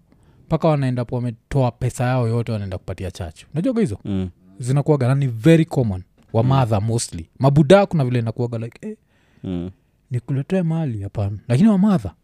[0.47, 3.99] mpaka wanaenda po wametoa pesa yao yote wanaenda kupatia chachu unajuaga hizo?
[4.05, 4.28] Mm.
[4.59, 6.03] zinakuaga nani very common.
[6.33, 7.28] Wamadha mostly.
[7.39, 8.97] Mabuda kuna vile inakuaga like eh,
[9.45, 9.70] Mm.
[10.11, 11.39] nikuletee mali hapana.
[11.49, 12.14] Lakini wamadha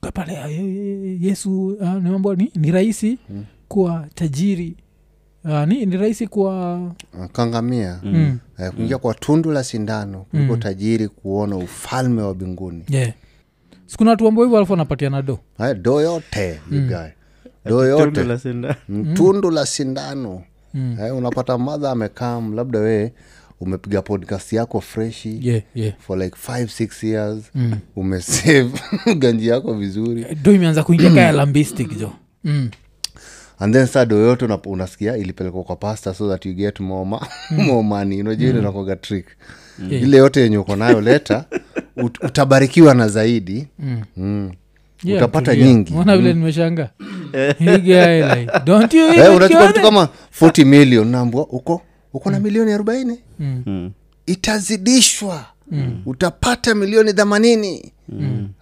[0.00, 3.44] kapale "Ah, ye- ye- yesu uh, ni mambo ni, ni rahisi Mm.
[3.68, 4.76] kuwa tajiri
[5.44, 6.80] uh, ni, ni rahisi kuwa
[7.22, 8.12] Ah, kangamia Mm.
[8.14, 8.38] mm.
[8.58, 10.60] Eh, kuingia kwa tundu la sindano kuliko Mm.
[10.60, 13.12] tajiri kuona ufalme wa binguni yeah.
[13.86, 16.86] sikuna watu ambao hivyo alafu wanapatia na do Haya, do yote Mm.
[16.88, 17.08] guy.
[17.64, 18.74] do yote Tundu la sindano.
[18.88, 20.42] Mm, tundu la sindano
[20.74, 20.96] Mm.
[21.00, 23.12] Eh, unapata madha amekam labda we
[23.60, 25.94] umepiga podcast yako freshi yeah, yeah.
[25.98, 27.72] for like five six years Mm.
[27.96, 28.70] umesave
[29.18, 32.12] ganji yako vizuri do imeanza kuingia kaya lambistic jo
[32.44, 32.70] mm.
[33.60, 37.26] And then saa doyote unasikia ilipelekwa kwa pasta so that you get more, ma,
[37.66, 39.26] more money unajua ile inakuwaga trick
[39.90, 40.02] Yeah.
[40.02, 41.44] ile yote yenye uko nayo leta
[42.04, 44.02] ut, utabarikiwa na zaidi Mm.
[44.16, 44.52] mm.
[45.04, 45.66] Yeah, utapata tulia.
[45.66, 46.90] nyingi vile nimeshanga
[47.58, 50.08] Hii guy like, don't you Eh, unachukua vitu kama
[50.40, 51.82] 40 million naambua uko
[52.12, 53.62] uko na milioni arobaini Mm.
[53.66, 53.90] Mm.
[54.26, 55.44] itazidishwa
[56.06, 57.92] utapata milioni themanini.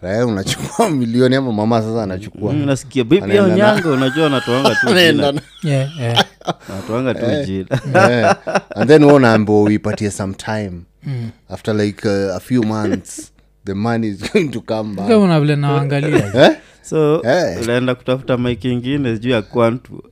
[0.02, 2.52] Raya unachukua milioni ama mama sasa anachukua.
[2.52, 5.32] Mm, nasikia bibi nyanga unajua anatoanga tu jina.
[5.62, 6.24] Yeah, yeah.
[6.72, 7.66] anatoanga tu jina.
[8.10, 8.34] Eh,
[8.76, 10.72] and then unaambiwa uipatie some time
[11.06, 11.30] Mm.
[11.48, 13.32] after like uh, a few months
[13.64, 15.08] the money is going to come back.
[15.08, 16.32] Kama una vile naangalia.
[16.34, 16.56] Eh?
[16.82, 17.56] so hey.
[17.62, 20.02] unaenda kutafuta maiki ingine juu ya kwantu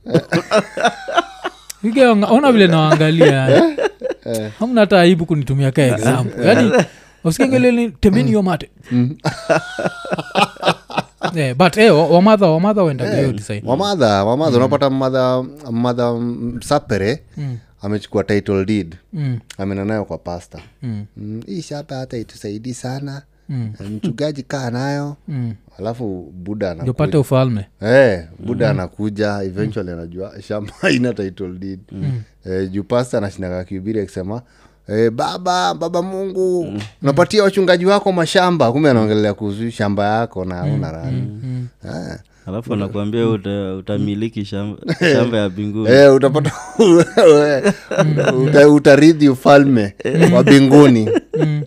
[2.31, 3.63] ona vile nawangalia
[4.59, 6.71] hamna hata aibu kunitumia ka example yani
[7.23, 8.69] usikengeleni temeni hiyo mate.
[11.35, 14.41] Yeah, but eh, wamadha wamadha wendaga yeah, design wamadha mm.
[14.55, 17.57] unapata madha madha msapere Mm.
[17.81, 18.95] amechukua title deed.
[19.13, 25.15] Mm, amenanayo kwa pasta mm, mm, hii shapa hata itusaidi sana mm, mchungaji kaa nayo
[25.27, 25.53] mm.
[25.79, 31.79] alafu buda ndio anakuja pate ufalme hey, buda anakuja eventually anajua shamba ina title deed.
[32.45, 34.41] Eh, juu pasta anashinaga kibiri akisema
[34.89, 38.71] Eh, baba baba mungu unapatia wachungaji wako mashamba.
[38.71, 41.41] Kumbe anaongelea kuhusu shamba yako na una rani.
[41.89, 42.17] Ah.
[42.45, 44.77] alafu anakuambia uta, utamiliki shamba,
[45.13, 46.51] shamba ya binguni hey, utapata
[48.43, 49.95] uta, utaridhi ufalme
[50.33, 51.09] wa binguni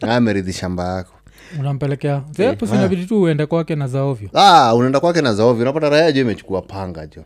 [0.00, 1.12] ameridhi shamba yako
[1.58, 2.22] unampelekea.
[2.66, 6.62] Sinabidi tu uende kwake na zaovyo ah, unaenda kwake na zaovyo unapata raya jo imechukua
[6.62, 7.24] panga jo.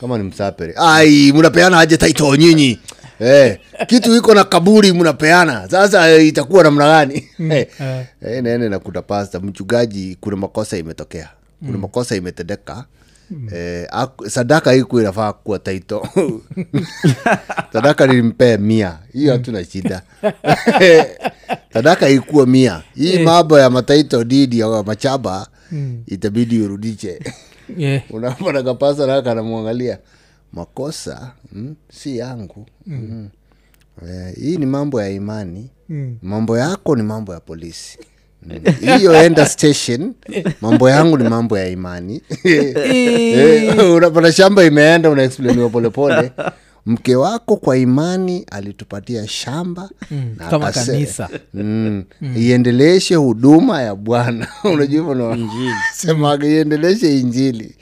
[0.00, 2.78] Kama ni msapere ai mnapeana aje taito nyinyi?
[3.20, 5.68] Eh, kitu iko na kaburi mnapeana.
[5.68, 7.14] Sasa eh, itakuwa namna gani?
[7.38, 8.06] Eh, eh.
[8.22, 11.28] eh, nene nakuta pasta mchungaji kuna makosa imetokea.
[11.66, 12.84] Kuna makosa imetendeka
[13.54, 16.08] Eh, aku- sadaka iku inafaa kuwa taito
[17.72, 18.98] sadaka nilimpee mia.
[19.12, 20.02] Hiyo hatuna shida.
[21.72, 22.82] Sadaka ikuwa mia.
[22.94, 25.46] Hii mambo ya mataito didi ya machaba
[26.06, 27.18] itabidi urudishe.
[27.76, 28.02] Yeah.
[29.06, 29.34] naka
[30.52, 32.66] makosa mm, si yangu.
[32.86, 33.28] Mm.
[34.08, 35.70] Eh, hii ni mambo ya imani.
[35.88, 36.16] Mm.
[36.22, 37.98] mambo yako ni mambo ya polisi
[38.50, 38.96] Mm.
[38.98, 40.14] hiyo enda station
[40.60, 42.22] mambo yangu ni mambo ya imani.
[43.96, 46.32] Unapata shamba imeenda unaexplaniwa polepole
[46.86, 49.90] mke wako kwa imani alitupatia shamba
[50.38, 51.28] na kama akase- kanisa.
[51.54, 52.04] mm,
[52.36, 54.48] iendeleshe huduma ya bwana.
[54.64, 55.38] Unajua hivyo
[55.94, 57.74] semaga iendeleshe injili.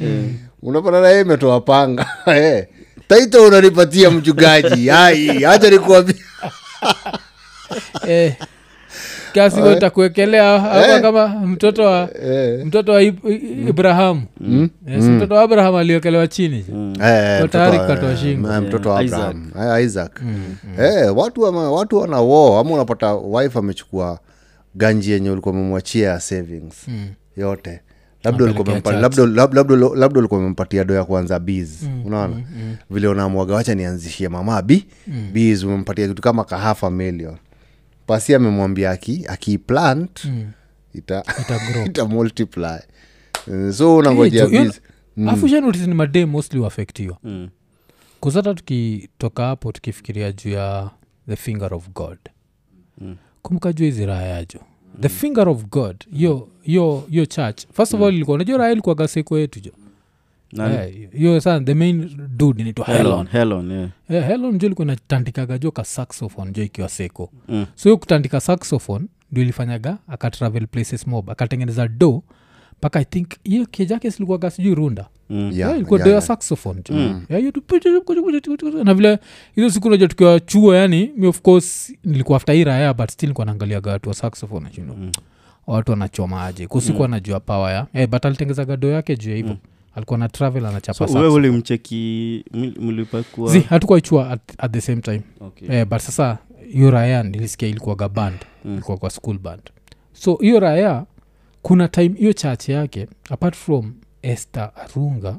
[0.62, 2.06] Unapata naye imetoa panga.
[3.08, 4.90] Taito unanipatia mchungaji.
[4.90, 6.14] Ai hacha nikuambia
[8.08, 8.34] eh.
[9.34, 12.08] Kasi takuekelea hapa kama mtoto wa
[12.64, 14.22] mtoto wa Ib- I- ibrahamu.
[14.88, 16.56] Eh, si mtoto wa abraham aliwekelewa chini.
[16.56, 18.52] Eh, Kwa mtoto tayari wa- kukatwa shingo.
[18.52, 19.36] eh, mtoto wa Isaac.
[19.70, 19.80] Eh,
[20.78, 24.18] Eh, watu watu wana wo ama unapata wife amechukua
[24.74, 26.86] ganji yenye ulikuwa memwachia ya savings
[27.36, 27.80] yote.
[28.24, 28.44] Labda
[30.18, 31.38] ulikuwa umempatia do ya kuanza
[31.82, 32.36] mm, unaona?
[32.90, 35.28] vile unamwaga wacha nianzishie mama b mm.
[35.32, 37.36] bs umempatia kitu kama kahafa million
[38.06, 40.24] pasi amemwambia aki akiplant
[40.94, 41.86] ita, Itagrow.
[41.90, 42.78] ita multiply.
[43.72, 44.70] So Hey,
[45.26, 47.48] afu shanotisi ni madem mostly uafektiwa Mm.
[48.20, 50.90] kuzata tukitoka hapo tukifikiria juu ya
[51.28, 52.18] the finger of god.
[52.98, 53.16] Mm.
[53.42, 54.60] kumbuka juu hizi raha yajo
[55.00, 57.66] the finger of god yo yo yo church.
[57.72, 59.70] First of all ilikuwa unajua raha ilikuwa gaseko yetu jo.
[59.76, 59.83] Nani?
[60.58, 63.90] Eh, hiyo saa the main dud inaitwa Helon, helon Helon, yeah.
[64.10, 67.66] Eh, helon jo ilikuwa inatandikaga jo ka saxophone jo ikiwa seko Mm.
[67.74, 72.22] so hiyo kutandika saxophone ndio ilifanyaga akatravel places mob akatengeneza do
[72.78, 75.36] mpaka i think hiyo kejake silikuaga sijui runda Mm.
[75.40, 76.26] Yeah, Yeah, ilikuwa yeah, do ya yeah.
[76.26, 76.82] saxophone.
[76.88, 77.20] Yeah,
[78.84, 79.18] na vile
[79.54, 83.28] hizo siku naja tukiwa chuo yani mi of course nilikuwa after hii raya but still
[83.28, 84.96] nikuwa naangaliaga watu wa saxophone you know.
[85.66, 87.10] watu wanachoma aje mm.
[87.10, 89.56] najua power ya eh, but alitengezaga do yake juu ya hivyo
[89.94, 95.22] alikuwa na travel anachapa so ulimcheki mli- mlipakua zi hatukuaichua at, at the same time.
[95.40, 95.68] Okay.
[95.76, 96.38] eh, but sasa
[96.72, 98.72] hiyo raya nilisikia ilikuwaga band Mm.
[98.72, 99.62] ilikuwa kwa school band
[100.12, 101.06] so hiyo raya
[101.62, 105.36] kuna time hiyo chache yake apart from esther arunga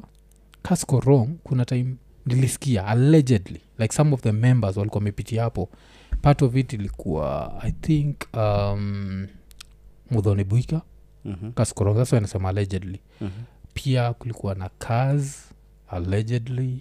[0.62, 1.94] casco wrong kuna time
[2.26, 5.68] nilisikia allegedly like some of the members walikuwa wamepitia hapo.
[6.22, 9.26] Part of it ilikuwa i think um,
[10.10, 10.80] mudhoni buika
[11.24, 13.00] Mhm, casco wrong sasa anasema allegedly.
[13.20, 13.30] Mhm.
[13.76, 15.32] Pia kulikuwa na kaz
[15.88, 16.80] allegedly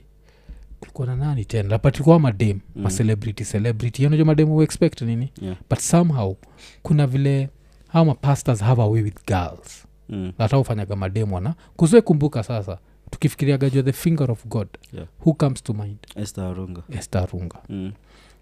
[0.80, 2.84] kulikuwa na nani tena ilikuwa madem mm.
[2.84, 5.58] macelebrity celebrity unajua madem expect nini Yeah.
[5.70, 6.36] but somehow
[6.84, 7.50] kuna vile
[7.88, 10.32] hawa mapastors have away way with girls Mm.
[10.38, 12.78] hata ufanyaga madem ana kuzwe kumbuka sasa
[13.10, 15.08] tukifikiriaga jua the finger of god Yeah.
[15.26, 16.84] who comes to mind Esther Arunga.
[16.90, 17.92] esther arunga Mm.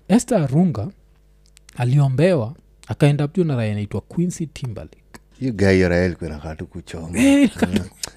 [0.07, 0.87] esther arunga
[1.77, 2.55] aliombewa
[2.87, 4.97] akaenda juu na raya inaitwa quincy timberlake
[5.39, 7.19] hiyo gai raha ilikuwa inakaa tu kuchoma.
[7.19, 7.51] Eh,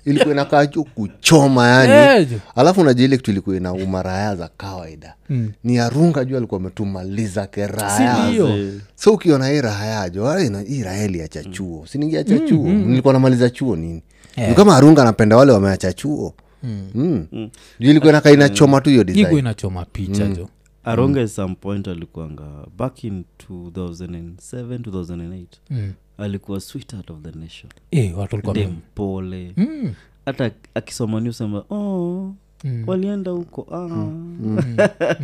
[0.04, 2.20] ilikuwa inakaa tu kuchoma yani.
[2.22, 2.38] Eh, jo.
[2.54, 5.14] alafu unajua ile kitu ilikuwa ina umaraya za kawaida.
[5.28, 5.52] Mm.
[5.64, 8.48] ni arunga juu alikuwa ametumaliza Si keraya ndio?
[8.48, 11.86] Eh, so ukiona hii raha yajo "Ah, ina- hii raha iliacha chuo.
[11.86, 12.68] Siningiacha chuo?
[12.68, 14.02] nilikuwa namaliza chuo nini?
[14.36, 14.54] Yeah.
[14.54, 16.34] Kama arunga anapenda wale wameacha chuo.
[16.62, 17.26] Mm.
[17.80, 19.38] juu ilikuwa inakaa inachoma tu hiyo igu design.
[19.38, 20.48] inachoma picha jo.
[20.84, 22.44] Aronga at some point alikuanga
[22.78, 25.92] back in 2007 2008 mm.
[26.18, 28.54] Alikuwa sweetheart of the nation e, watu walikuwa
[28.94, 29.94] pole Mm.
[30.26, 32.34] hata akisoma ni usema oh,
[32.64, 32.84] Mm.
[32.86, 33.66] walienda huko.
[33.72, 33.88] Ah.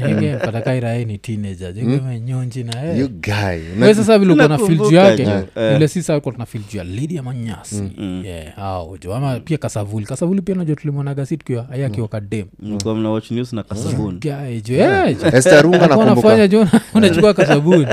[0.07, 1.72] nige patakairae ni teenager.
[1.72, 3.11] Jegemenyonji na you eh.
[3.11, 3.83] guy.
[3.87, 5.22] We sasa vile uko na fil juu yake.
[5.22, 5.89] ile eh.
[5.89, 7.91] sisa alikuwa tuna fil juu ya lidia manyasi.
[8.24, 10.07] Yeah, hao ama pia kasavuli.
[10.07, 12.47] Kasavuli pia najua tulimwonaga si tukiwa aya akiwa kadem.
[12.61, 15.16] Mlikuwa mna watch news na kasabuni Guy jo, eh,
[16.95, 17.87] unachukua kasabuni.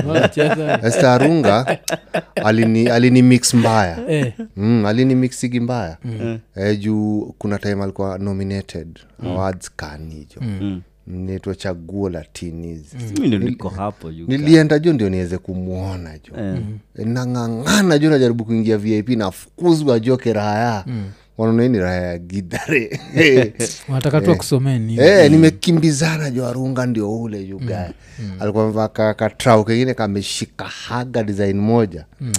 [2.44, 3.98] Alini, alini mix mbaya.
[4.10, 5.98] Eh, mm, alini mixigi mbaya.
[6.06, 6.40] Mm.
[6.56, 9.00] eh, juu kuna time alikuwa nominated
[9.32, 10.82] awards kanijo Mm.
[11.08, 16.60] naitwa chaguo la tinis mi niko hapo you nilienda jo ndio niweze kumwona jo.
[17.06, 21.10] Nang'ang'ana jo najaribu kuingia vip nafukuzwa jo keraya mm.
[21.40, 23.00] Wanaonaini raha raya ya gidhare
[23.90, 27.92] wanataka tu akusomeni Eh, nimekimbizana jo arunga ndio ule yugae
[28.40, 32.06] alikuwa mvaa katrau kengine kameshika haga design moja.
[32.22, 32.32] Mm.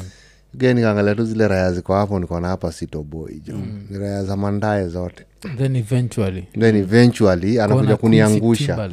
[0.54, 3.54] Nikaangalia tu zile raya ziko hapo nikaona hapa sitoboi jo
[3.90, 5.26] ni raya za mandae zote
[5.58, 8.88] then eventually then eventually anakuja kuniangusha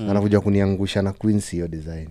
[0.00, 0.10] mm.
[0.10, 2.08] Anakuja kuniangusha na quincy hiyo design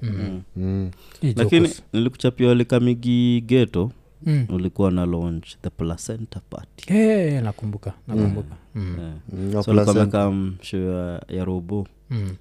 [0.56, 0.92] mm.
[1.22, 3.92] Hii lakini nilikuchapia likamigi geto
[4.26, 4.46] Mm.
[4.50, 8.96] ulikuwa na launch the placenta party hey, nakumbuka nakumbuka Mm.
[9.00, 9.12] Eh.
[9.34, 10.34] Mm, so no so placenta.
[10.62, 12.36] show ya, ya robo Mm.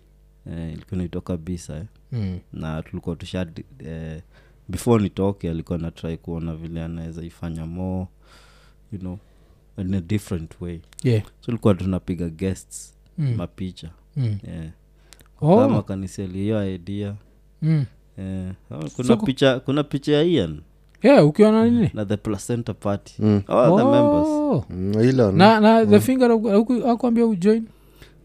[0.52, 1.82] eh, ilikuwa inaitwa kabisa eh.
[2.12, 2.38] Mm.
[2.52, 3.46] na tulikuwa tusha
[3.86, 4.20] eh,
[4.68, 8.06] before nitoke alikuwa na try kuona vile anaweza ifanya more
[8.92, 9.18] you know
[9.78, 11.22] in a different way Yeah.
[11.40, 13.34] so likuwa tunapiga guests Mm.
[13.36, 14.38] mapicha Mm.
[14.48, 14.66] yeah.
[15.40, 15.56] Oh.
[15.58, 17.14] kama kaniseli hiyo idea
[17.62, 17.84] Mm.
[18.18, 20.60] eh, oh, kuna So picha kuna picha ya ian
[21.02, 23.42] Yeah, ukiwa na nini na the placenta party Mm.
[23.48, 24.64] oh, the members Oh.
[24.70, 26.30] Mm, ilo, na na the finger
[26.88, 27.64] akuambia ujoin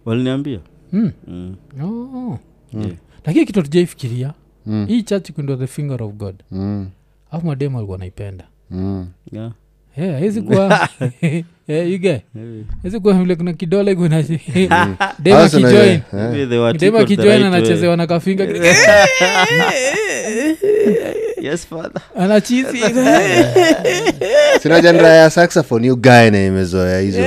[0.05, 0.59] waliniambia
[0.93, 1.11] mm.
[1.27, 1.55] mm.
[1.83, 2.39] oh.
[2.73, 2.91] yeah.
[3.25, 4.33] lakini kitu tujaifikiria
[4.65, 4.85] Mm.
[4.85, 6.35] hii church kundo the finger of god.
[6.51, 6.87] Mm,
[7.31, 9.07] afu mademu alikuwa naipenda mm.
[9.31, 9.51] Yeah.
[9.97, 10.89] yeah, hezi kuwa
[11.67, 12.63] yeah, yuge Maybe.
[12.83, 14.17] hezi kuwa vile kuna kidole kuna
[16.99, 18.47] akijoin eh, anachezewa na kafinga
[21.43, 22.01] yes father.
[22.17, 22.77] Anachizi
[24.61, 24.77] sina
[25.07, 27.17] ya saxophone hiyo gae na imezoea hizo.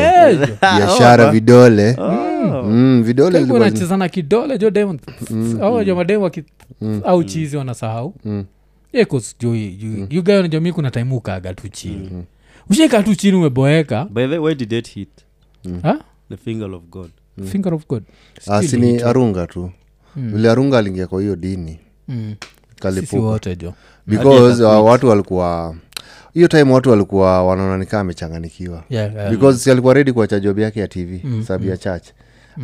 [0.61, 1.97] Biashara vidole.
[2.65, 4.99] Mm, vidole zilikuwa zi- unacheza na kidole jo dem
[5.63, 6.43] au jo mademu waki
[7.05, 8.15] au chizi wanasahau.
[8.93, 12.25] Ekosjugajo mi kuna time ukaga tu chini.
[12.71, 14.05] Ushaika tu chini umeboeka.
[14.11, 15.09] By the way did it hit?
[15.83, 15.99] Ha?
[16.29, 17.11] the finger of god.
[17.45, 18.03] Finger of god.
[18.47, 18.61] Ah,
[19.05, 19.71] arunga tu.
[20.17, 21.79] Vile arunga aliingia kwa hiyo dini.
[22.09, 22.35] Mm.
[22.81, 23.23] kalipuka.
[23.23, 23.75] Wote jo
[24.07, 25.77] because uh, watu walikuwa
[26.35, 29.31] hiyo time watu walikuwa wanaona nikaa amechanganikiwa Yeah, yeah.
[29.31, 32.05] because si alikuwa redi kuacha job yake ya tv mm, sababu ya church.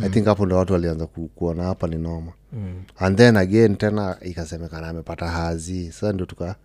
[0.03, 2.73] I think hapo ndo watu walianza ku, kuona hapa ni noma Mm.
[2.99, 5.91] and then again tena ikasemekana amepata hazi.
[5.91, 6.55] Sasa ndio tuka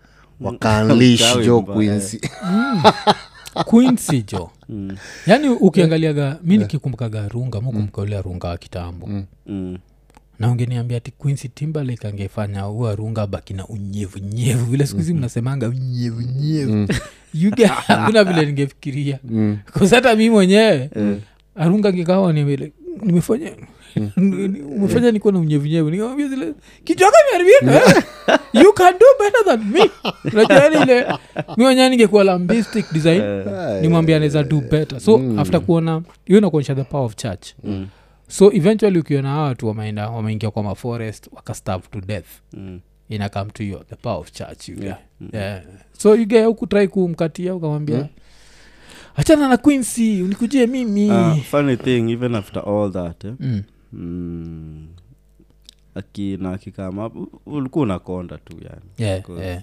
[0.40, 2.20] wakanlish jo quincy.
[3.64, 4.50] Quincy jo
[5.26, 9.08] yaani ukiangaliaga mi nikikumbukaga runga mukumbuka ule arunga wa kitambo.
[9.46, 9.78] Mm.
[10.38, 15.68] Na ungeniambia ati quincy timberlake angefanya uarunga arunga baki na unyevunyevu vile siku hizi mnasemanga
[15.68, 16.88] unyevunyevu
[17.34, 19.18] yuge hakuna vile ningefikiria.
[19.66, 20.90] Because hata mi mwenyewe
[21.56, 22.72] arunga ngikawa ni vile
[23.02, 23.52] nimefanya
[24.76, 28.02] umefanya niko na unyevunyevu nikamwambia zile kichwaka imeharibika
[28.62, 29.90] you can do better than me.
[30.32, 31.06] Unajua yani ile
[31.56, 33.22] mi wenyewe ningekuwa lambistic design
[33.80, 35.00] nimwambia anaweza do better.
[35.00, 37.48] So after kuona hiyo nakuonyesha the power of church.
[37.64, 37.86] Mm.
[38.28, 42.80] So eventually ukiona hawa watu wameenda wameingia kwa maforest wakastav to death Mm.
[43.08, 44.90] ina come to you the power of church you guy.
[45.32, 45.62] yeah.
[45.98, 48.08] so you guy ukutrai kumkatia ukamwambia
[49.16, 53.34] achana na quincy unikujie mimi Uh, funny thing even after all that eh?
[53.40, 53.62] mm.
[53.92, 54.88] mm.
[55.94, 57.10] akina akikama
[57.46, 59.62] ulikuwa unakonda tu yani yeah, yeah.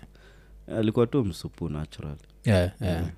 [0.77, 2.93] alikuwa tu msupu natural yeah, yeah.
[2.95, 3.09] yeah,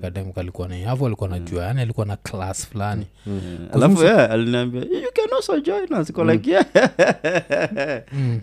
[0.00, 3.06] kadem kalikuwa na hapo alikuwa najua yani alikuwa na class fulani.
[3.26, 3.74] Yeah.
[3.74, 6.10] alafu aliniambia you can also join us.
[6.10, 6.66] Iko like yeah.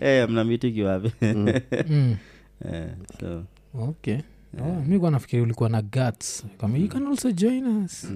[0.00, 1.12] Eh, mnamitiki wapi?
[1.22, 1.46] Mm.
[2.72, 2.88] yeah,
[3.20, 3.42] so.
[3.80, 4.18] Okay.
[4.60, 6.44] Oh, mi kuwa nafikiri ulikuwa na guts.
[6.60, 8.06] Kama you can also join us.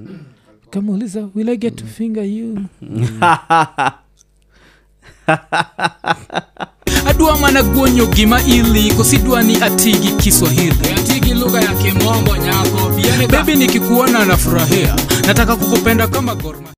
[0.71, 2.59] Kamuuliza will i get to finger you
[7.13, 10.75] adwa mana guonyo gima ili kosidwa ni atigi kiswahili.
[10.97, 12.93] Atigi lugha ya kimombo nyako
[13.31, 14.97] bebi nikikuona nafurahia.
[15.27, 16.69] Nataka kukupenda kama gorma